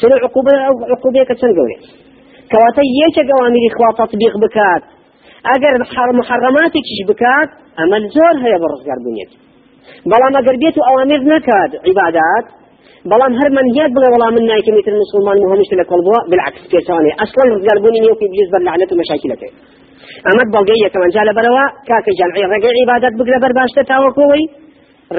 سنة 0.00 0.16
عقوبة 0.24 0.52
عقوبة 0.92 1.24
كتسن 1.28 1.52
قولي؟ 1.58 1.78
كواتي 2.52 2.84
يشك 3.02 3.28
أوامر 3.36 3.62
إخوة 3.70 3.88
تطبيق 3.98 4.34
بكات. 4.44 4.82
أجر 5.54 5.72
محرماتك 6.20 6.88
بكات؟ 7.08 7.50
أما 7.82 7.96
الزور 8.02 8.34
هي 8.44 8.54
برزقار 8.62 8.98
بنيتي 9.06 9.36
بلام 10.10 10.32
أجر 10.40 10.54
بيتو 10.62 10.80
أوامر 10.90 11.20
نكاد 11.32 11.70
عبادات. 11.86 12.46
بلام 13.12 13.32
هر 13.40 13.50
من 13.56 13.64
هيات 13.74 13.90
بلا 13.96 14.08
والله 14.12 14.30
من 14.36 14.44
نايك 14.50 14.66
مثل 14.78 14.92
المسلمان 14.96 15.36
مهمش 15.44 15.70
لك 15.78 15.88
والبوا 15.92 16.20
بالعكس 16.30 16.62
كيساني. 16.72 17.10
أصلا 17.24 17.44
رزقار 17.54 17.76
بنيني 17.84 18.08
وفي 18.12 18.26
بليز 18.32 18.48
باللعنة 18.52 18.90
ومشاكلته. 18.92 19.48
أما 20.28 20.42
بلغية 20.52 20.88
كمان 20.94 21.10
جال 21.16 21.28
بروا 21.38 21.66
كاك 21.88 22.06
جمعي 22.18 22.42
رقع 22.52 22.70
عبادات 22.80 23.12
بقرا 23.18 23.38
برباشتة 23.42 23.82
تاوكوي. 23.90 24.44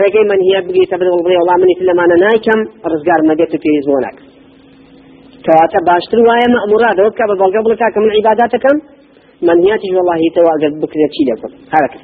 رقع 0.01 0.23
من 0.31 0.39
هي 0.47 0.55
بقيت 0.67 0.91
بدل 0.99 1.09
والله 1.39 1.55
من 1.61 1.69
إسلام 1.75 1.97
أنا 2.05 2.15
نايكم 2.25 2.59
رزقار 2.93 3.19
مديتو 3.29 3.57
في 3.63 3.71
زونك 3.87 4.15
كواتا 5.45 5.79
باشتر 5.89 6.17
وایە 6.27 6.47
مأمورات 6.55 6.95
ئەوە 6.99 7.09
بکە 7.13 7.25
بە 7.29 7.35
بەڵگە 7.41 7.61
بڵێ 7.65 7.75
کاکە 7.81 7.99
من 8.03 8.81
منهیاتی 9.47 9.89
والله 9.95 10.19
تەوا 10.35 10.51
ئەگەر 10.55 10.71
بکرێت 10.81 11.11
چی 11.15 11.23
لێ 11.27 11.35
هەرەکە 11.73 11.99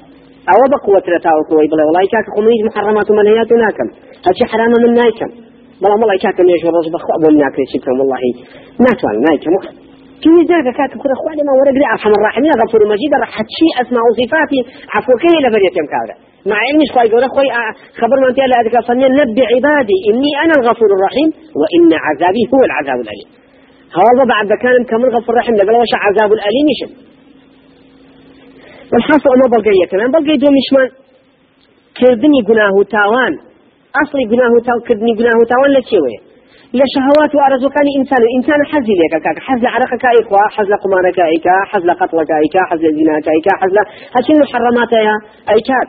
أو 0.51 0.61
بقوة 0.73 1.03
لتاوكوي 1.15 1.67
بلا 1.67 1.83
والله 1.85 2.07
كاك 2.13 2.25
خميج 2.35 2.59
محرمات 2.65 3.11
ومنهيات 3.11 3.51
ناكم 3.51 3.87
هالشي 4.25 4.45
حرام 4.51 4.71
من 4.83 4.93
نايكم 4.93 5.29
بلا 5.81 5.91
والله 5.91 6.17
كاك 6.23 6.39
نيش 6.41 6.63
الرز 6.65 6.87
بخو 6.93 7.09
أبو 7.17 7.27
ناكل 7.41 7.63
شكرا 7.73 7.93
والله. 7.99 8.21
ناتوان 8.85 9.15
نايكم 9.27 9.53
في 10.21 10.31
ذاك 10.49 10.67
كاك 10.77 10.93
كل 11.01 11.11
أخواني 11.17 11.41
ما 11.47 11.53
ورق 11.59 11.75
لي 11.81 11.87
أرحم 11.95 12.11
الراحمين 12.19 12.51
غفور 12.61 12.81
مجيد 12.93 13.11
راح 13.23 13.31
تشي 13.49 13.67
أسماء 13.81 14.03
وصفاتي 14.09 14.59
عفو 14.95 15.13
كي 15.23 15.35
لبريتهم 15.43 15.85
كذا. 15.93 16.15
مع 16.49 16.57
علمي 16.65 16.85
خوي 16.93 17.03
يقول 17.07 17.23
خوي 17.35 17.49
خبر 18.01 18.17
من 18.23 18.31
تيلا 18.37 18.55
أذكر 18.61 18.81
صنيا 18.89 19.09
نبي 19.19 19.43
عبادي 19.53 19.97
إني 20.09 20.31
أنا 20.43 20.53
الغفور 20.59 20.89
الرحيم 20.97 21.29
وإن 21.61 21.89
عذابي 22.05 22.43
هو 22.53 22.61
العذاب 22.69 22.99
الأليم. 23.05 23.29
هذا 23.99 24.23
بعد 24.33 24.49
كان 24.63 24.79
كم 24.89 25.01
الغفور 25.09 25.33
الرحيم 25.35 25.55
لقل 25.59 25.75
وش 25.83 25.93
عذاب 26.05 26.29
الأليم 26.37 26.65
يشم 26.73 26.91
والحاصل 28.91 29.29
أما 29.35 29.47
بلقية 29.53 29.85
كمان 29.91 30.09
بلقية 30.15 30.39
دو 30.43 30.49
مشمان 30.59 30.89
كردني 31.99 32.39
قناه 32.47 32.75
تاوان. 32.95 33.33
أصلي 34.01 34.23
قناه 34.31 34.53
تاو 34.67 34.79
كردني 34.87 35.13
قناه 35.19 35.39
تاوان 35.51 35.71
لە 36.77 36.85
شەهوات 36.93 37.31
و 37.35 37.39
ئارزوەکانی 37.43 37.91
ئینسان 37.97 38.23
ئینسان 38.35 38.61
حەزی 38.71 38.95
لێکەکە 39.01 39.31
حەز 39.47 39.59
لە 39.65 39.69
عرەقەکایخوا 39.75 40.43
حەز 40.55 40.67
لە 40.73 40.77
قمارەکایکە 40.83 41.55
حەز 41.71 41.83
لە 41.89 41.93
قەتڵەکایکە 41.99 42.61
حەز 42.69 42.79
لە 42.85 42.91
زیناکایکە 42.97 43.53
حەز 43.61 43.71
لە 43.77 43.83
هەچین 44.15 44.37
محەڕەماتەیە 44.43 45.15
ئەیکات. 45.49 45.87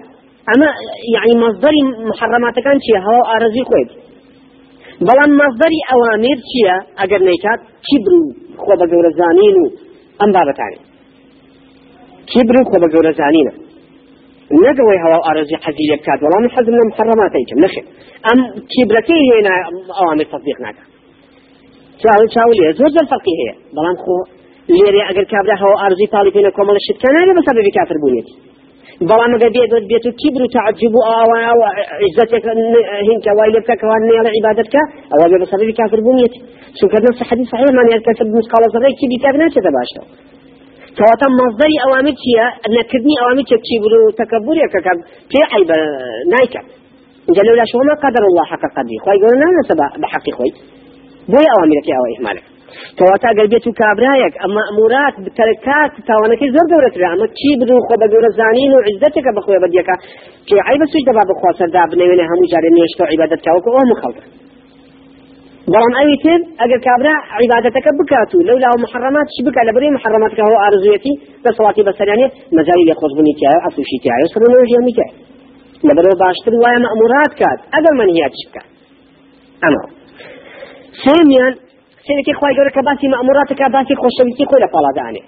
ئەمە 0.48 0.68
یعنی 1.14 1.34
مەزدەری 1.44 1.82
محەڕەماتەکان 2.10 2.76
چیە 2.84 3.00
هەوا 3.06 3.22
ئارەزی 3.30 3.64
خۆیت 3.68 3.90
بەڵام 5.06 5.30
مەزدەری 5.40 5.80
ئەوامێر 5.90 6.38
چییە؟ 6.48 6.76
ئەگەر 7.00 7.20
نەیکات 7.28 7.60
کیبر 7.86 8.12
و 8.18 8.22
خۆ 8.62 8.74
بە 8.80 8.86
گەورە 8.92 9.10
زانین 9.20 9.56
و 9.62 9.64
ئەم 10.20 10.30
بابەتانی. 10.36 10.80
کیبر 12.30 12.56
و 12.60 12.62
خۆ 12.70 12.76
بە 12.82 12.88
گەورە 12.94 13.12
زانینە؟ 13.20 13.52
بابتاني 14.50 14.74
كبروا 14.74 14.76
خو 14.76 14.82
بقول 14.82 14.82
زانينا 14.82 14.82
نقوي 14.82 14.96
هوا 15.04 15.30
أرزي 15.30 15.56
حزي 15.56 15.96
كاد 16.06 16.22
والله 16.22 16.40
من 16.40 16.50
حزم 16.50 16.72
محرمات 16.88 17.32
أيكم 17.34 17.58
نخي 17.64 17.82
أم 18.32 18.38
كبرتي 18.72 19.18
هنا 19.38 19.54
أوامر 20.00 20.24
تصديق 20.24 20.60
ناكا 20.60 20.84
شاول 22.02 22.28
شاول 22.34 22.54
لي 22.56 22.72
زوج 22.72 22.96
الفرقي 23.02 23.34
هي. 23.40 23.54
بلان 23.76 23.96
خو 24.04 24.14
ليري 24.68 25.02
أجر 25.10 25.24
كابلا 25.24 25.54
هوا 25.62 25.86
أرزي 25.86 26.06
طالبين 26.06 26.50
كمال 26.50 26.76
الشت 26.76 27.02
كان 27.02 27.14
هذا 27.20 27.32
بسبب 27.40 27.68
كافر 27.76 27.96
بنيتي 28.04 28.34
بلان 29.00 29.30
ما 29.32 29.38
بيت 29.38 29.74
بيت 29.90 30.06
كبر 30.20 30.42
تعجب 30.54 30.94
أو 31.06 31.30
أو 31.50 31.58
عزتك 32.02 32.46
هنك 33.08 33.26
وايلك 33.38 33.68
كواني 33.80 34.18
على 34.18 34.30
عبادتك 34.36 34.74
أو 35.12 35.20
بسبب 35.42 35.70
كافر 35.70 36.00
بنيتي 36.06 36.40
شو 36.80 36.88
كان 36.88 37.02
نفس 37.08 37.22
حديث 37.30 37.46
صحيح؟ 37.52 37.68
من 37.78 37.86
يركب 37.92 38.26
مسقال 38.36 38.62
صغير 38.74 38.92
كبي 39.00 39.16
كافر 39.22 39.38
نفسه 39.44 39.60
تباشر. 39.60 40.04
كواتا 40.04 40.08
مصدري 40.10 40.39
کەواتە 40.98 41.26
مەزدەری 41.38 41.78
ئەوامە 41.82 42.12
چییە؟ 42.20 42.46
نەکردنی 42.76 43.16
ئەوامی 43.20 43.44
چەکچی 43.50 43.76
بر 43.82 43.92
و 43.98 44.12
تەکەبورێکەکەم 44.20 44.98
پێ 45.30 45.42
عیبە 45.52 45.78
نایکە. 46.32 46.62
اینجا 47.26 47.42
لەولا 47.46 47.64
شما 47.72 47.94
قدر 48.04 48.22
الله 48.30 48.46
حق 48.52 48.64
قدری. 48.76 48.98
خی 49.04 49.18
گەور 49.22 49.36
نانەسە 49.42 49.74
بەحقی 50.02 50.32
خۆی. 50.38 50.52
بۆی 51.32 51.46
ئەوامرەکە 51.52 51.92
ئەوە 51.96 52.08
ئیمالێک 52.14 52.46
کەواتە 52.98 53.26
ئەگەر 53.30 53.46
بێت 53.52 53.64
و 53.66 53.72
کابرایەک 53.80 54.34
ئەمە 54.42 54.62
ئەمورات 54.68 55.14
بتەرکات 55.24 55.92
تاوانەکەی 56.08 56.50
زۆر 56.54 56.66
گەورەترا 56.72 57.08
ئەمە 57.12 57.26
چی 57.38 57.50
بر 57.60 57.70
و 57.72 57.84
خۆ 57.86 57.94
بە 58.00 58.06
گەورە 58.12 58.30
زانین 58.38 58.72
و 58.74 58.84
عزتەکە 58.88 59.30
بەخۆی 59.36 59.60
بەدیەکە 59.62 59.94
پێ 60.46 60.56
عیبە 60.68 60.86
سوی 60.90 61.04
دەبا 61.08 61.22
بە 61.28 61.34
خواستەردا 61.40 61.82
بنەوێنێ 61.90 62.24
هەموو 62.30 62.50
جارێ 62.52 62.70
نوێشتە 62.76 63.04
عیبەتکەوەکە 63.10 63.70
ئەو 63.74 63.86
مخەڵکە. 63.92 64.24
بلام 65.72 65.92
أي 66.00 66.12
تر 66.24 66.40
أجر 66.64 66.78
كابرا 66.86 67.14
عبادتك 67.38 67.86
بكاتو. 67.98 68.38
لولا 68.48 68.70
محرمات 68.84 69.26
شبك 69.36 69.56
على 69.62 69.70
بري 69.76 69.88
محرماتك 69.96 70.40
هو 70.48 70.56
أرزويتي 70.68 71.12
بصلاتي 71.44 71.82
بس 71.88 71.98
يعني 72.10 72.24
مزايا 72.56 72.84
يخوض 72.92 73.12
بني 73.18 73.32
تاعي 73.40 73.58
أفوشي 73.68 73.96
تاعي 74.04 74.20
يصرون 74.24 74.52
وجه 74.60 74.78
ميتاعي 74.86 75.12
لبرو 75.86 76.12
باشتر 76.22 76.52
ويا 76.62 76.78
مأمورات 76.84 77.32
كات 77.40 77.60
أجر 77.78 77.92
من 78.00 78.08
هي 78.16 78.22
تشكا 78.34 78.62
أما. 79.66 79.82
ثانيا 81.04 81.46
سيدك 82.06 82.28
إخوة 82.34 82.48
يقول 82.52 82.68
كباسي 82.76 83.06
مأموراتك 83.14 83.60
باسي 83.74 83.94
خوشويتي 84.02 84.44
كل 84.50 84.62
فلا 84.72 84.90
داني. 84.98 85.22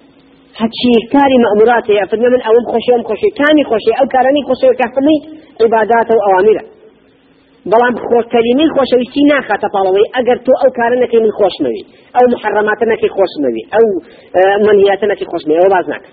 هاتشي 0.61 0.94
كاري 1.12 1.37
مأموراتي 1.44 1.94
أفضل 2.05 2.28
من 2.35 2.40
أوم 2.48 2.64
خوشي 2.72 2.90
أوم 2.94 3.02
خوشي 3.09 3.28
كاني 3.40 3.62
خوشي 3.70 3.92
أو 4.00 4.07
كارني 4.14 4.40
خوشي 4.48 4.68
كفمي 4.81 5.16
عبادات 5.62 6.09
وأوامره 6.16 6.64
بەڵام 7.70 7.94
خۆکەلیمەی 8.07 8.68
خۆشەویستی 8.77 9.22
ناخاتە 9.33 9.68
پاڵەوەی 9.75 10.07
ئەگەر 10.16 10.38
تۆ 10.46 10.53
ئەو 10.62 10.70
کارە 10.79 10.96
نەکەی 11.03 11.20
من 11.25 11.33
خۆشمەوی 11.38 11.85
ئەو 12.16 12.25
محرماتە 12.35 12.85
نەکەی 12.92 13.11
خۆشمەوی 13.16 13.64
ئەو 13.75 13.87
منهیاتە 14.66 15.07
نەکەی 15.12 15.27
خۆشمەوی 15.33 15.61
ئەوە 15.61 15.70
باز 15.75 15.87
ناکە. 15.92 16.11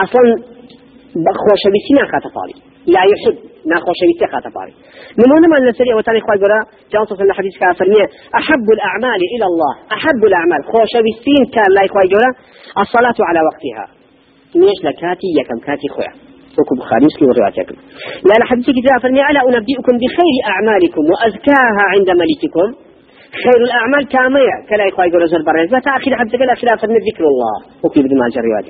ئەسڵ 0.00 0.26
خۆشەویستی 1.44 1.94
ناخاتە 2.00 2.30
پاڵی. 2.36 2.56
لا 2.94 3.02
يحب 3.12 3.36
من 5.18 5.28
هنا 5.32 5.48
ما 5.52 5.58
نسري 5.68 5.94
وتاني 5.94 6.20
خوي 6.20 6.38
قرا 6.42 6.60
جاء 6.92 7.04
صلى 7.04 7.22
الله 7.22 7.34
حديث 7.34 7.54
كافرني 7.58 8.00
أحب 8.40 8.66
الأعمال 8.76 9.20
إلى 9.34 9.46
الله 9.50 9.72
أحب 9.96 10.24
الأعمال. 10.30 10.60
خوشويسين 10.72 11.42
كان 11.54 11.70
لا 11.76 11.82
خوي 11.94 12.06
قرا 12.12 12.30
الصلاة 12.82 13.18
على 13.28 13.40
وقتها. 13.48 13.84
ليش 14.54 14.78
لكاتي 14.84 15.28
يكم 15.40 15.58
كاتي 15.66 15.88
خويا 15.88 16.23
وكم 16.58 16.76
بخاري 16.80 17.04
مسلم 17.10 17.26
ورواياتكم 17.30 17.76
لا 18.28 18.34
الحديث 18.40 18.66
كتاب 18.78 18.96
فرمي 19.02 19.20
ألا 19.30 19.40
أنبئكم 19.48 19.94
بخير 20.02 20.34
أعمالكم 20.52 21.02
وأزكاها 21.12 21.84
عند 21.92 22.08
ملككم. 22.20 22.68
خير 23.44 23.60
الأعمال 23.68 24.02
كامية. 24.14 24.56
كلا 24.68 24.84
إخوة 24.88 25.04
يقول 25.08 25.20
رجل 25.26 25.42
برز 25.48 25.70
لا 25.74 25.80
تأخير 25.86 26.12
حتى 26.20 26.36
كلا 26.40 26.54
خلاف 26.62 26.80
ذكر 27.08 27.24
الله. 27.32 27.56
وكي 27.84 28.00
بدون 28.04 28.18
ما 28.18 28.26
الروايات 28.40 28.66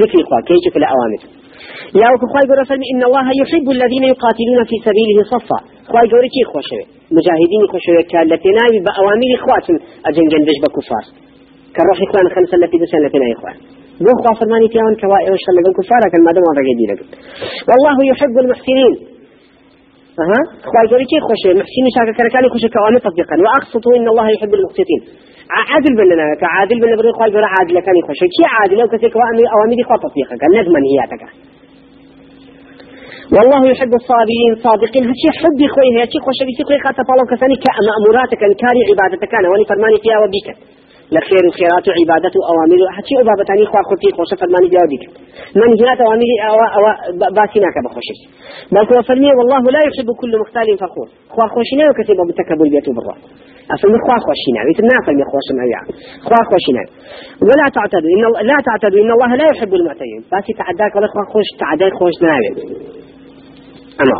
ذكر 0.00 0.18
إخوة 0.24 0.38
كي 0.46 0.54
يجب 0.58 0.74
الأوامر؟ 0.82 1.20
يا 2.00 2.06
أخوة 2.16 2.38
يقول 2.44 2.58
رسول 2.62 2.80
إن 2.92 3.02
الله 3.08 3.26
يحب 3.42 3.66
الذين 3.76 4.04
يقاتلون 4.12 4.60
في 4.70 4.76
سبيله 4.86 5.18
صفا. 5.32 5.58
أخوة 5.88 6.00
يقول 6.06 6.24
كي 6.34 6.42
خوشوي 6.52 6.84
مجاهدين 7.16 7.62
خوشوي 7.72 8.02
كالتنا 8.12 8.64
بأوامر 8.84 9.30
إخوات. 9.38 9.66
أجنجن 10.08 10.42
بكفار. 10.64 11.04
كالروح 11.74 11.98
إخوان 12.06 12.26
خمسة 12.34 12.54
التي 12.58 12.76
بسنة 12.82 13.00
لتنا 13.06 13.26
إخوان 13.36 13.56
بو 14.04 14.12
خوا 14.22 14.32
فرماني 14.40 14.66
تيان 14.72 14.94
كوائر 15.02 15.32
وشل 15.34 15.54
لقل 15.56 15.72
كفارة 15.78 16.06
كالمادم 16.12 16.42
وضع 16.48 16.62
لك 16.90 17.00
والله 17.70 17.96
يحب 18.10 18.34
المحسنين 18.44 18.92
أها؟ 20.24 20.40
خواهي 20.70 20.86
قولي 20.92 21.06
كي 21.10 21.18
خوش 21.28 21.42
محسن 21.60 21.84
شاكا 21.94 22.12
كركاني 22.18 22.48
خوش 22.52 22.64
كوامي 22.74 22.98
تطبيقا 23.06 23.36
وأقسطوا 23.44 23.92
إن 23.98 24.06
الله 24.12 24.26
يحب 24.34 24.52
المقسطين 24.58 25.00
عادل 25.70 25.92
بلنا 25.98 26.26
كعادل 26.42 26.76
بلنا 26.82 26.96
بري 27.00 27.10
خواهي 27.16 27.30
قولي 27.34 27.48
عادل 27.54 27.76
كاني 27.86 28.00
خوش 28.08 28.20
كي 28.34 28.44
عادل؟ 28.54 28.76
لو 28.80 28.86
كسي 28.92 29.08
كوامي 29.14 29.44
أوامي 29.54 29.74
دي 29.78 29.84
خوا 29.88 29.96
تطبيقا 30.04 30.34
كان 30.40 30.50
نجما 30.58 30.78
هياتك 30.88 31.22
والله 33.36 33.60
يحب 33.72 33.92
الصابرين 34.00 34.52
صادقين 34.64 35.02
هالشي 35.08 35.28
حبي 35.40 35.66
خوي 35.74 35.88
هالشي 35.98 36.18
خوش 36.26 36.38
بيسي 36.46 36.62
خوي 36.68 36.78
خاطة 36.84 37.02
بالله 37.08 37.24
كساني 37.30 37.56
كأموراتك 37.64 38.42
كاري 38.62 38.80
عبادتك 38.90 39.32
أنا 39.38 39.48
واني 39.50 39.64
فرماني 39.70 39.98
فيها 40.04 40.18
وبيك 40.24 40.48
لخير 41.14 41.42
وخيرات 41.48 41.84
وعبادة 41.88 42.34
وأوامر 42.40 42.80
حتى 42.96 43.14
أبابتاني 43.22 43.64
خوا 43.70 43.82
خطي 43.88 44.08
خوش 44.16 44.30
فرماني 44.40 44.68
جوابك 44.74 45.02
من 45.60 45.70
جهات 45.80 46.00
أوامر 46.06 46.30
أو 46.48 46.56
أو 46.76 46.84
باسناك 47.36 47.76
بخوشي 47.84 48.16
بل 48.74 48.84
هو 48.90 49.02
فرمي 49.08 49.30
والله 49.38 49.62
لا 49.74 49.80
يحب 49.88 50.08
كل 50.20 50.32
مختال 50.42 50.68
فخور. 50.82 51.08
خوا 51.34 51.46
خوشنا 51.54 51.84
وكتب 51.90 52.18
بتكبر 52.28 52.66
بيته 52.74 52.92
بالرا 52.96 53.14
أصلا 53.74 53.96
خوا 54.04 54.18
خوشنا 54.26 54.60
يتنافى 54.70 55.12
من 55.18 55.24
خوش 55.32 55.46
معي 55.58 55.74
خوا 56.26 56.42
خوشنا 56.50 56.82
ولا 57.46 57.66
تعتدوا. 57.76 58.10
إن 58.14 58.46
لا 58.50 58.58
تعتدوا. 58.68 59.00
إن 59.04 59.10
الله 59.16 59.30
لا 59.40 59.46
يحب 59.52 59.72
المعتدين. 59.78 60.20
بس 60.32 60.46
تعداك 60.60 60.92
ولا 60.96 61.08
خوا 61.12 61.24
خوش 61.32 61.48
تعداك 61.62 61.92
خوش 62.00 62.16
ناوي 62.22 62.50
أما. 64.02 64.18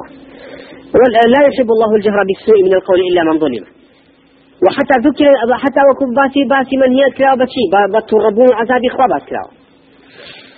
لا 1.34 1.40
يحب 1.48 1.68
الله 1.74 1.90
الجهر 1.98 2.20
بالسوء 2.28 2.58
من 2.66 2.72
القول 2.78 3.00
إلا 3.10 3.22
من 3.28 3.38
ظلم. 3.38 3.79
وحتى 4.64 4.96
ذكر 5.06 5.26
حتى 5.62 5.82
وكن 5.88 6.08
باسي 6.18 6.42
باسي 6.52 6.76
من 6.82 6.90
هي 6.96 7.04
كلاو 7.16 7.34
بشي. 7.40 7.64
بتربون 7.94 8.50
عذاب 8.60 8.82
إخوة 8.90 9.18
كلاو 9.28 9.48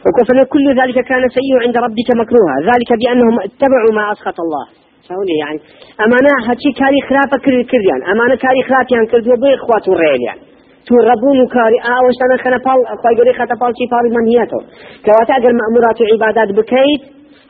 وكفن 0.05 0.39
كل 0.53 0.67
ذلك 0.81 0.97
كان 1.09 1.23
سيء 1.37 1.53
عند 1.65 1.77
ربك 1.87 2.09
مكروها. 2.21 2.57
ذلك 2.71 2.91
بأنهم 3.01 3.35
اتبعوا 3.47 3.93
ما 3.99 4.13
أسخط 4.13 4.39
الله. 4.45 4.65
شاولي 5.09 5.37
يعني. 5.43 5.59
أمانة 6.05 6.33
هاتشي 6.47 6.71
كاري 6.81 7.01
خلافة 7.09 7.37
كريان 7.71 8.01
أمانة 8.13 8.37
كاري 8.45 8.63
خلافيان 8.69 9.05
كردوا 9.11 9.37
بي 9.43 9.55
إخوات 9.59 9.85
الرئيل 9.93 10.23
يعني 10.29 10.43
تربون 10.87 11.39
كاري. 11.55 11.79
آوش 11.95 12.19
أنا 12.27 12.37
خنا 12.43 12.59
بال 12.65 12.81
خواي 13.01 13.15
قولي 13.19 13.33
خطا 13.39 13.55
بال 13.61 13.73
شي 13.79 13.85
بال 13.93 14.07
من 14.17 14.25
هياتو. 14.31 14.61
كواتا 15.05 15.33
أقل 15.39 15.53
مأمورات 15.61 15.99
وعبادات 16.03 16.51
بكيت. 16.59 17.03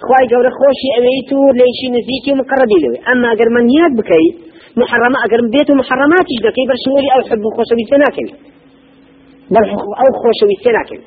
خواي 0.07 0.25
قولي 0.33 0.51
خوشي 0.59 0.89
أويتو 0.99 1.41
ليشي 1.59 1.87
نزيكي 1.95 2.33
مقربي 2.41 2.79
لوي. 2.83 2.99
أما 3.13 3.27
أقل 3.33 3.49
من 3.57 3.65
هيات 3.73 3.93
بكيت 3.99 4.37
محرمة 4.81 5.19
أقرم 5.27 5.47
بيت 5.55 5.71
محرماتش 5.81 6.35
دكي 6.45 6.63
برشنوري 6.69 7.09
أو 7.15 7.21
حب 7.29 7.45
خوشوي 7.57 7.85
سناكن 7.93 8.27
بل 9.55 9.65
أو 10.03 10.09
خوشوي 10.23 10.57
سناكن 10.67 11.01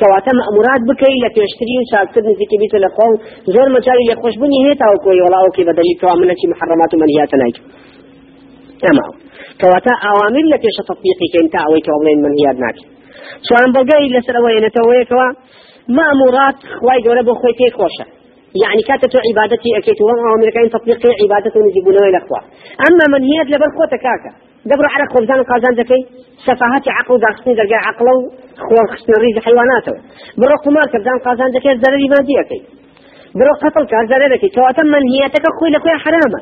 كواتا 0.00 0.32
مأمورات 0.38 0.82
بكي 0.88 1.14
لتشتري 1.22 1.74
وشاكتر 1.80 2.22
نزيكي 2.28 2.56
بيت 2.62 2.74
لقوم 2.84 3.14
زور 3.54 3.68
مجاري 3.76 4.04
لخوش 4.08 4.34
بني 4.42 4.58
هيتا 4.66 4.86
وكوي 4.92 5.20
ولا 5.24 5.38
أوكي 5.44 5.62
بدلي 5.68 5.94
كوامنة 6.00 6.40
محرمات 6.52 6.90
ومنهيات 6.94 7.32
نايك 7.40 7.56
تمام 8.84 9.12
كواتا 9.60 9.94
أوامر 10.10 10.44
لتش 10.50 10.76
تطبيقي 10.88 11.26
كنتا 11.34 11.58
أوي 11.66 11.80
كوامنين 11.86 12.18
منهيات 12.24 12.56
ناكي 12.64 12.84
شوان 13.46 13.68
بلقاي 13.74 14.04
لسر 14.14 14.36
أوينة 14.40 14.76
أويكوا 14.84 15.28
مأمورات 15.96 16.58
خواي 16.78 16.98
قولة 17.06 17.22
بخوي 17.28 17.52
تيك 17.58 17.74
خوشه 17.80 18.17
يعني 18.62 18.82
كاتت 18.88 19.12
عبادتي 19.28 19.70
أكيد. 19.78 19.98
وأمريكا 20.02 20.78
تطبيق 20.78 21.00
عبادته 21.22 21.58
نجيبونه 21.66 22.00
إلى 22.08 22.18
أخوة. 22.22 22.40
أما 22.86 23.04
من 23.12 23.22
هي 23.30 23.38
لبر 23.52 23.70
خوة 23.76 23.94
كاكا. 24.04 24.30
دبر 24.70 24.86
على 24.94 25.04
خوزان 25.12 25.40
قازان 25.50 25.74
ذكي 25.80 26.00
سفاهات 26.46 26.84
عقل 26.96 27.14
داخسني 27.24 27.54
درجة 27.54 27.78
عقله 27.88 28.16
خور 28.66 28.84
خسن 28.92 29.12
الريز 29.18 29.36
حيواناته. 29.46 29.94
برو 30.40 30.56
قمار 30.64 30.86
كبدان 30.92 31.18
قازان 31.26 31.48
ذكي 31.56 31.70
الزرري 31.72 32.08
مادي 32.08 32.34
أكيد 32.44 32.64
برو 33.34 33.52
قتل 33.62 33.84
كازر 33.92 34.22
ذكي 34.32 34.48
كواتا 34.54 34.82
من 34.82 35.02
هي 35.12 35.22
تكخوي 35.34 35.70
لكويا 35.74 35.98
حرامة 36.04 36.40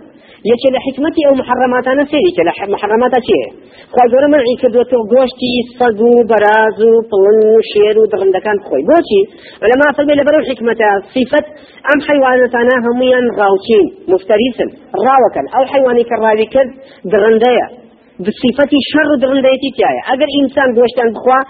يكي 0.51 0.69
لحكمتي 0.75 1.23
أو 1.29 1.35
محرمات 1.41 1.89
أنا 1.89 2.05
سيري 2.11 2.31
كلا 2.37 2.53
محرمات 2.75 3.15
شيء 3.29 3.47
خواجور 3.93 4.25
من 4.33 4.41
عيك 4.47 4.63
دوتو 4.75 4.99
غوشتي 5.11 5.53
صدو 5.79 6.13
برازو 6.31 6.93
طلن 7.13 7.39
شيرو 7.71 8.03
دغندكان 8.13 8.57
خوي 8.67 8.83
بوشي 8.89 9.21
علماء 9.65 9.89
فلمي 9.97 10.15
لبرو 10.19 10.41
حكمة 10.51 10.81
صفة 11.15 11.45
أم 11.93 11.99
حيوانات 12.09 12.55
أنا 12.63 12.77
هميا 12.87 13.21
غاوتين 13.39 13.85
مفترسا 14.13 14.67
راوكا 15.07 15.43
أو 15.57 15.63
حيواني 15.73 16.05
كراوي 16.11 16.47
كذ 16.55 16.69
دغندية 17.13 17.67
بصفة 17.67 17.86
شر 17.86 17.86
درنديتي 17.86 17.86
تيايا 19.77 20.03
اگر 20.13 20.29
انسان 20.41 20.69
گوشتان 20.79 21.09
بخوا 21.17 21.41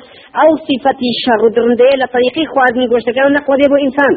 أو 0.43 0.49
صفة 0.69 1.01
شر 1.25 1.43
درندية 1.57 1.95
لطريقي 2.01 2.45
خوازني 2.53 2.87
گوشتكان 2.93 3.33
نقوى 3.33 3.57
ديبو 3.61 3.77
انسان. 3.87 4.13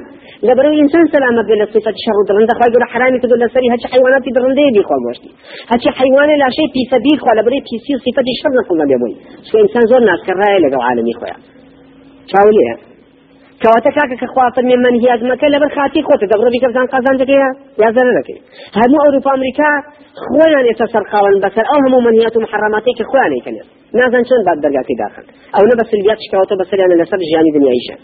لبرو 0.47 0.71
انسان 0.83 1.05
سلامة 1.15 1.41
بلا 1.47 1.65
صفة 1.73 1.95
شر 2.05 2.17
درنده 2.29 2.53
خواه 2.57 2.69
يقول 2.69 2.83
حرامي 2.93 3.19
تقول 3.19 3.39
لسري 3.41 3.67
هاتش 3.73 3.85
حيوانات 3.93 4.25
درندية 4.35 4.71
بي 4.75 4.81
خواه 4.87 4.99
گوشتي 5.05 5.29
هاتش 5.71 5.85
حيوان 5.99 6.29
لا 6.41 6.49
في 6.73 6.81
سبيل 6.93 7.17
خواه 7.23 7.35
لبرو 7.37 7.59
في 7.67 7.75
سير 7.85 7.97
صفة 8.05 8.27
شر 8.41 8.51
نقوى 8.59 8.85
بيبوي 8.89 9.13
سو 9.49 9.55
انسان 9.63 9.83
زور 9.91 10.01
ناس 10.09 10.21
كرايا 10.27 10.59
لقو 10.63 10.81
عالمي 10.87 11.13
كخواطر 11.13 11.39
من 12.45 12.57
من 12.83 12.88
هي 15.03 15.13
أزمك 15.15 15.43
لبر 15.43 15.69
خاتي 15.75 16.01
خوت 16.07 16.21
دبر 16.31 16.47
بك 16.53 16.65
بزان 16.69 16.87
قازان 16.93 17.15
جكيا 17.21 17.49
يا 17.81 17.89
زرنك 17.95 18.29
هذا 18.79 18.97
أوروبا 19.05 19.31
أمريكا 19.37 19.69
خوان 20.23 20.65
يتسر 20.71 21.03
قالا 21.11 21.39
بسر. 21.43 21.65
أو 21.73 21.79
هم 21.85 21.95
من 22.05 22.13
هي 22.19 22.25
محرماتي 22.45 22.91
كخوان 22.99 23.31
يكنس 23.37 23.67
نازن 23.99 24.23
شن 24.29 24.41
بعد 24.47 24.57
درجاتي 24.63 24.93
داخل. 25.03 25.25
أو 25.55 25.61
نبس 25.71 25.89
البيات 25.97 26.19
شكواتا 26.25 26.55
بس 26.59 26.73
أنا 26.73 26.95
لسر 27.01 27.21
جاني 27.31 27.49
دنيا 27.55 27.71
عيشة 27.75 27.95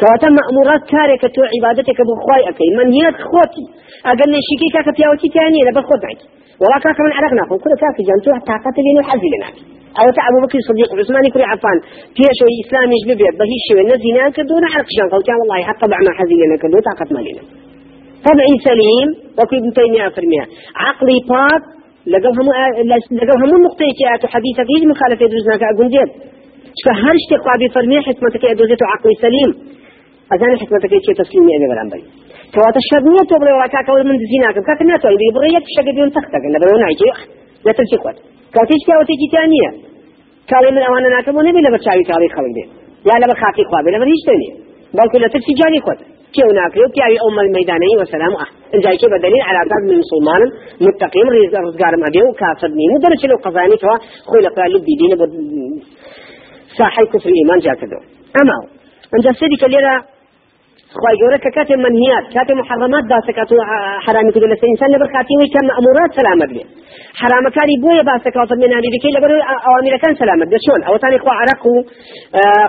كواتا 0.00 0.28
مأمورات 0.38 0.82
كارك 0.92 1.22
تو 1.34 1.42
عبادتك 1.54 1.98
بخواي 2.08 2.42
أكي. 2.50 2.68
من 2.78 2.88
هي 2.96 3.06
خوتي. 3.30 3.66
أقل 4.10 4.28
نشيكي 4.34 4.68
كاكا 4.74 4.92
بياوتي 4.96 5.28
تاني 5.34 5.60
لبر 5.66 5.82
خود 5.88 6.00
معك 6.04 6.20
ولا 6.22 6.43
كاكا 6.84 7.02
من 7.06 7.12
عرقنا. 7.18 7.42
كل 7.64 7.72
كاكا 7.82 8.02
جانتو 8.08 8.30
طاقة 8.50 8.76
لين 8.84 8.96
وحزي 9.00 9.28
لناك 9.34 9.56
أو 9.98 10.06
أبو 10.28 10.38
بكر 10.44 10.58
الصديق 10.62 10.88
عثمان 11.00 11.24
كري 11.34 11.44
عفان. 11.52 11.78
شو 12.38 12.46
إسلام 12.62 12.88
يجبه 12.96 13.28
بهي 13.38 13.58
شوي 13.66 13.82
نزينا 13.90 14.24
كدون 14.36 14.64
عرق 14.72 14.88
شان 14.96 15.08
قال 15.12 15.22
كان 15.26 15.36
والله 15.40 15.58
حتى 15.68 15.80
طبع 15.86 15.98
ما 16.06 16.10
حزينا 16.18 16.56
كدو 16.62 16.78
طاقة 16.88 17.08
مالنا 17.14 17.42
طبعي 18.26 18.54
سليم 18.68 19.08
وكي 19.38 19.56
ابن 19.60 19.70
تيمية 19.78 20.06
فرميها 20.16 20.46
عقلي 20.84 21.18
باك 21.30 21.62
لقوا 22.12 22.34
هم 22.38 22.48
لقوا 23.18 23.38
هم 23.42 23.52
النقطة 23.58 23.84
كي 23.98 24.28
حديثك 24.34 24.66
هيج 24.72 24.82
مخالفة 24.92 25.26
دوزناك 25.32 25.62
أقول 25.70 25.88
جيب. 25.94 26.10
فهل 26.84 27.14
اشتقوا 27.20 27.56
بفرمية 27.60 28.00
حكمتك 28.08 28.44
أدوزته 28.52 28.86
عقلي 28.92 29.14
سليم. 29.24 29.50
أذان 30.32 30.56
حكمتك 30.60 30.92
كي 31.04 31.12
تسليمي 31.20 31.52
أبي 31.56 31.66
بالعنبري 31.70 32.04
كواتا 32.54 32.80
الشرنية 32.84 33.22
تبري 33.30 33.52
وراكا 33.56 33.80
كول 33.86 34.02
من 34.08 34.16
دزيناك 34.22 34.56
كاكا 34.66 34.84
ناتو 34.88 35.08
يبي 35.14 35.28
بريك 35.36 35.64
شقديون 35.76 36.10
تختك. 36.16 36.44
نبرو 36.54 36.76
نعيجي 36.82 37.10
لا 37.64 37.72
تمشي 37.76 37.96
قوات 38.02 38.18
كاتيش 38.54 38.82
كاوتي 38.88 39.14
تانية. 39.34 39.70
كاري 40.50 40.70
من 40.74 40.82
أوانا 40.88 41.08
ناكم 41.14 41.36
ونبي 41.38 41.60
لبر 41.64 41.80
شاوي 41.86 42.04
كاري 42.10 42.28
خلق 42.34 42.52
دين 42.56 42.68
يا 43.08 43.14
لبر 43.22 43.36
خاكي 43.42 43.62
خوابي 43.70 43.90
لبر 43.94 44.06
هيش 44.12 44.22
تانية 44.28 44.52
بلكو 44.96 45.16
لترسي 45.22 45.52
جاري 45.60 45.80
خود 45.86 45.98
كيو 46.34 46.48
ناكريو 46.58 46.88
كيو 46.96 47.16
أم 47.26 47.36
الميداني 47.44 47.92
وسلام. 48.00 48.32
أه. 48.42 48.48
إن 48.74 48.80
جاي 48.84 48.96
كي 49.00 49.06
بدليل 49.12 49.42
على 49.48 49.58
أساس 49.64 49.82
من 49.90 49.96
مسلمان. 50.04 50.42
متقيم 50.84 51.26
رزقار 51.66 51.94
مأبيو 52.02 52.26
كافر 52.40 52.70
مين 52.78 52.90
ودرش 52.94 53.22
لو 53.30 53.38
خواهي 61.00 61.16
جورا 61.20 61.36
كاتم 61.56 61.78
منهيات 61.86 62.24
كاتم 62.34 62.56
محرمات 62.62 63.04
داسكات 63.12 63.50
حرامي 64.06 64.30
كدو 64.34 64.46
لسي 64.52 64.66
إنسان 64.72 64.88
لبر 64.94 65.08
خاتيوي 65.14 65.46
كم 65.54 65.66
أمورات 65.80 66.10
سلامة 66.20 66.46
بيه 66.50 66.64
حرام 67.20 67.44
كاري 67.56 67.74
بويا 67.82 68.02
باسكات 68.08 68.50
من 68.62 68.70
هذه 68.76 68.88
بكي 68.94 69.10
لبر 69.16 69.30
أوامر 69.68 69.92
كان 70.02 70.14
سلامة 70.22 70.44
ده 70.52 70.58
شون 70.66 70.80
أو 70.88 70.94
تاني 71.02 71.18
خوا 71.22 71.34
عرق 71.40 71.62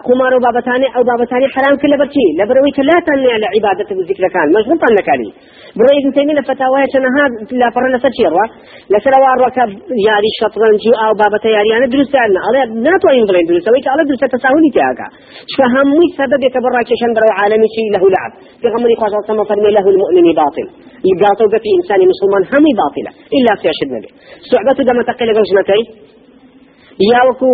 قمار 0.07 0.31
وبابتاني 0.37 0.87
أو 0.95 1.01
بابتاني 1.09 1.45
حرام 1.55 1.73
كل 1.81 1.89
لبرتي 1.93 2.25
لبروي 2.39 2.71
لا 2.89 2.97
تني 3.07 3.27
على 3.35 3.47
عبادة 3.55 3.87
الذكر 3.95 4.23
كان 4.35 4.47
مشغول 4.55 4.77
النكالي 4.91 5.29
بروي 5.77 5.95
ابن 6.01 6.11
تيمية 6.15 6.41
فتاوى 6.49 6.81
شنها 6.93 7.23
لا 7.61 7.67
فرنا 7.75 7.97
سشيروا 8.05 8.45
لسلا 8.91 9.29
ركب 9.45 9.69
ياري 10.07 10.31
شطرنج 10.39 10.83
أو 11.03 11.11
بابتا 11.21 11.49
ياري 11.55 11.71
أنا 11.77 11.87
درست 11.93 12.15
عنا 12.23 12.39
على 12.47 12.59
ناتو 12.85 13.07
ينظرين 13.17 13.45
درست 13.49 13.67
ويك 13.73 13.87
على 13.93 14.01
درست 14.09 14.23
تساهلي 14.35 14.69
تياكا 14.75 15.07
فهمي 15.57 16.07
سبب 16.19 16.41
يكبر 16.47 16.73
شن 17.01 17.11
برو 17.17 17.29
عالمي 17.39 17.67
شيء 17.75 17.87
له 17.95 18.03
لعب 18.15 18.31
في 18.61 18.67
غمري 18.73 18.95
خاصة 19.01 19.19
سما 19.27 19.43
فرمي 19.49 19.71
له 19.77 19.85
المؤمن 19.93 20.25
باطل. 20.41 20.67
يقاطو 21.11 21.45
في 21.63 21.69
إنسان 21.77 21.99
مسلمان 22.13 22.41
همي 22.53 22.71
باطلة. 22.81 23.11
إلا 23.37 23.51
في 23.61 23.65
أشد 23.73 23.89
نبي 23.95 24.09
صعبة 24.51 24.77
دم 24.87 24.99
تقل 25.09 25.29
قوزنتي 25.37 25.81
يا 27.11 27.21
وكو 27.29 27.49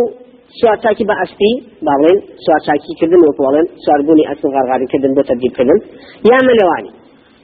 سوار 0.59 0.77
تاكي 0.83 1.03
بأستي 1.09 1.51
باڵێن 1.87 2.17
سوار 2.45 2.59
چاکی 2.67 2.93
کردن 2.99 3.21
وەکوڵێن 3.27 3.65
سواربوونی 3.83 4.23
ئەس 4.29 4.41
غارغاری 4.55 4.87
کردن 4.91 5.11
بۆ 5.17 5.21
تەبدیل 5.29 5.53
کردن. 5.57 5.79
یا 6.31 6.39
مەلەوانی 6.47 6.91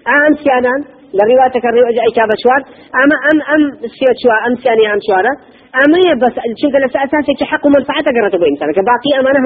ئەم 0.10 0.34
سیانان 0.44 0.82
لە 1.18 1.24
ڕیواتەکە 1.30 1.70
ڕێ 1.76 1.82
ئەجا 2.08 2.26
بەشوار 2.32 2.62
ئەمە 2.98 3.18
ئەم 3.26 3.40
ئەم 3.50 3.64
سێ 3.98 4.10
چوار 4.22 4.40
ئەم 4.46 4.54
سیانی 4.62 4.86
ئەم 4.92 5.00
چوارە 5.06 5.34
ئەمەیە 5.78 6.14
بەس 6.22 6.36
چونکە 6.60 6.78
لەسەر 6.84 7.00
ئەساسێکی 7.04 7.46
حق 7.52 7.64
و 7.66 7.70
منفعەتە 7.76 8.12
گەڕێتە 8.16 8.38
بۆ 8.42 8.46
ئینسانەکە 8.50 8.82
باقی 8.92 9.12
ئەمانە 9.18 9.40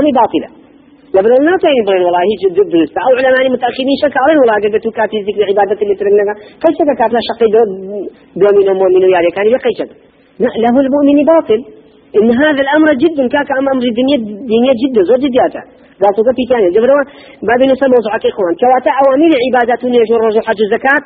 باطلە 1.13 1.21
لبر 1.21 1.32
الناطعين 1.41 1.84
بين 1.89 2.02
والله 2.06 2.24
جد 2.41 2.58
درست 2.74 2.95
أو 3.06 3.12
علماء 3.19 3.43
متأخرين 3.56 3.97
شك 4.04 4.15
على 4.21 4.34
والله 4.39 4.58
قد 4.63 4.76
كاتي 4.97 5.17
ذكر 5.28 5.41
عبادة 5.50 5.80
اللي 5.84 5.95
ترنها 6.00 6.34
كيف 6.62 6.74
شك 6.78 6.89
كاتنا 7.00 7.19
شقي 7.30 7.47
دو 7.54 7.62
دومين 8.41 8.67
ومؤمن 8.69 9.04
يعني 9.15 9.30
كان 9.36 9.47
يقي 9.56 9.74
شك 9.80 9.91
له 10.63 10.76
المؤمن 10.86 11.19
باطل. 11.34 11.62
إن 12.19 12.30
هذا 12.41 12.62
الأمر 12.65 12.89
جد 13.04 13.19
كاك 13.34 13.50
أمر 13.60 13.84
دنيا 14.00 14.17
دنيا 14.54 14.74
جد 14.82 14.97
زوج 15.10 15.21
جدياته 15.26 15.62
قال 16.02 16.13
تقول 16.15 16.36
ثانية. 16.52 16.69
جبروا 16.76 17.04
بعد 17.47 17.62
نسمى 17.71 17.95
وصعك 18.00 18.26
إخوان. 18.32 18.54
كواتا 18.62 18.91
أوامر 19.02 19.32
عبادات 19.45 19.82
يجور 20.00 20.19
رجو 20.28 20.41
حج 20.47 20.60
الزكاة. 20.65 21.02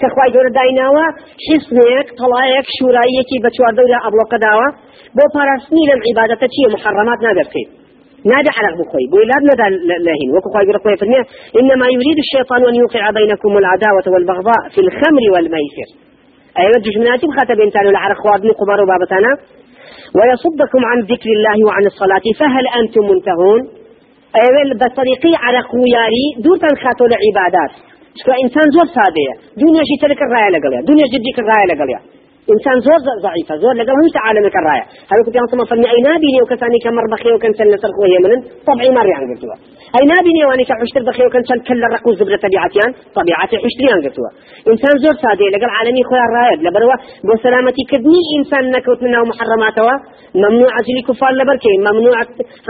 كخواي 0.00 0.30
دور 0.34 0.46
دايناوا. 0.58 1.06
حسنك 1.46 2.06
طلايك 2.20 2.66
شورايك 2.78 3.30
بتوار 3.44 3.72
دولة 3.78 3.98
أبلو 4.06 4.24
قداوا 4.32 4.68
بو 5.16 5.24
بارسني 5.34 5.82
لم 5.90 6.00
عبادتك 6.08 6.54
محرمات 6.74 7.18
نادر 7.26 7.46
كيف 7.54 7.87
نادى 8.32 8.50
على 8.58 8.68
بخوي 8.80 9.04
بوي 9.12 9.24
لا 9.30 9.36
نادى 9.48 9.66
لاهين 10.06 10.30
وكو 10.34 10.48
خاي 10.54 10.64
بخوي 10.76 10.94
المية 11.06 11.24
إنما 11.60 11.86
يريد 11.94 12.18
الشيطان 12.24 12.60
أن 12.70 12.74
يوقع 12.82 13.04
بينكم 13.18 13.52
العداوة 13.62 14.06
والبغضاء 14.12 14.62
في 14.74 14.80
الخمر 14.86 15.24
والميسر. 15.32 15.88
أيوة 16.62 16.78
جمناتي 16.94 17.24
بخاطب 17.30 17.58
إنسان 17.66 17.86
العرق 17.92 18.16
خوادني 18.22 18.52
قمر 18.60 18.78
وبابتنا 18.82 19.32
ويصدكم 20.16 20.80
عن 20.90 20.98
ذكر 21.12 21.30
الله 21.36 21.56
وعن 21.68 21.84
الصلاة 21.92 22.26
فهل 22.40 22.64
أنتم 22.80 23.02
منتهون؟ 23.10 23.60
أيوة 24.42 24.62
بطريقي 24.82 25.32
على 25.44 25.58
خوياري 25.70 26.24
دور 26.44 26.56
تنخاتو 26.62 27.04
العبادات 27.10 27.72
شكو 28.18 28.32
إنسان 28.44 28.66
زور 28.74 28.86
سادية. 28.98 29.34
دنيا 29.62 29.82
شي 29.88 29.96
تلك 30.04 30.20
الراية 30.26 30.50
لقليا 30.54 30.80
دنيا 30.90 31.06
جديك 31.14 31.36
الراية 31.42 31.66
لقليا 31.70 32.00
إنسان 32.54 32.76
زور 32.86 33.00
ضعيفة 33.26 33.54
زور 33.62 33.74
لقى 33.80 33.92
هو 33.98 34.06
تعالى 34.18 34.38
من 34.44 34.50
كراية 34.56 34.84
هذا 35.10 35.20
كنت 35.26 35.36
يوم 35.38 35.64
فرمي 35.70 35.86
أي 35.94 36.00
نابيني 36.08 36.38
وكساني 36.42 36.78
كمر 36.84 37.04
بخي 37.12 37.30
وكان 37.34 37.52
سنة 37.60 37.76
سرق 37.82 37.96
وهي 38.02 38.16
من 38.24 38.32
طبعي 38.68 38.90
مري 38.98 39.12
عن 39.18 39.24
قلتوا. 39.30 39.56
أي 39.96 40.02
نابيني 40.12 40.42
واني 40.48 40.64
كحشتر 40.68 41.02
بخي 41.08 41.22
وكان 41.26 41.42
سن 41.50 41.58
كل 41.68 41.80
الرقو 41.88 42.10
زبرة 42.20 42.38
طبيعتيان؟ 42.46 42.90
طبيعتي 43.18 43.56
حشتري 43.62 43.88
عن 43.94 44.00
قلتوا. 44.04 44.30
إنسان 44.72 44.94
زور 45.02 45.14
سادي 45.24 45.46
لقى 45.54 45.66
العالمي 45.70 46.02
خويا 46.08 46.24
الراية 46.28 46.56
لبروا 46.64 46.96
بسلامتي 47.28 47.82
كدني 47.92 48.20
إنسان 48.38 48.62
نكوت 48.74 49.00
منه 49.04 49.20
محرماته 49.30 49.88
ممنوع 50.42 50.72
أجلي 50.80 51.02
كفار 51.08 51.32
لبركي 51.40 51.72
ممنوع 51.86 52.18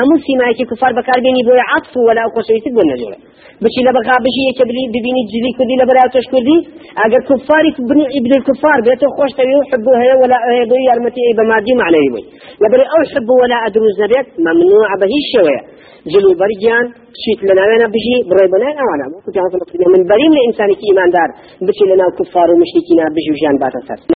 هم 0.01 0.11
سيمايكي 0.27 0.65
كفار 0.71 0.91
بكار 0.99 1.19
بيني 1.25 1.43
بوي 1.47 1.63
عطف 1.71 1.93
ولا 2.09 2.23
شيء 2.49 2.59
تقول 2.65 2.87
نجوله 2.93 3.19
بشي 3.63 3.81
لبغا 3.87 4.15
بشي 4.25 4.43
يكبلي 4.51 4.85
ببيني 4.95 5.23
جلي 5.33 5.51
كدي 5.59 5.75
لبرا 5.81 6.05
تشكردي 6.15 6.59
أجر 7.05 7.21
كفاري 7.29 7.71
بني 7.91 8.05
ابن 8.19 8.33
الكفار 8.39 8.79
بيته 8.87 9.07
خوش 9.17 9.33
يحبوا 9.69 9.97
هي 10.03 10.11
ولا 10.23 10.39
هي 10.53 10.61
بي 10.71 10.79
يرمتي 10.91 11.25
بمادي 11.39 11.73
معنى 11.81 11.99
يبي 12.07 12.23
لبري 12.63 12.85
أو 12.95 13.01
حب 13.13 13.29
ولا 13.43 13.57
أدروز 13.67 13.95
نبيت 14.05 14.29
ممنوع 14.47 14.91
به 15.01 15.13
الشوية 15.23 15.61
جلو 16.13 16.31
برجان 16.41 16.85
شيت 17.23 17.41
لنا 17.49 17.63
أنا 17.77 17.87
بشي 17.95 18.15
بري 18.31 18.47
بنا 18.53 18.71
أنا 18.95 19.05
كنت 19.25 19.37
من 19.95 20.03
بريم 20.11 20.33
لإنسان 20.37 20.71
إيمان 20.85 21.11
دار. 21.17 21.31
بشي 21.67 21.85
لنا 21.91 22.07
كفار 22.19 22.49
ومشركين 22.53 23.01
بشي 23.17 23.33
جان 23.43 23.57
باتسر 23.63 24.01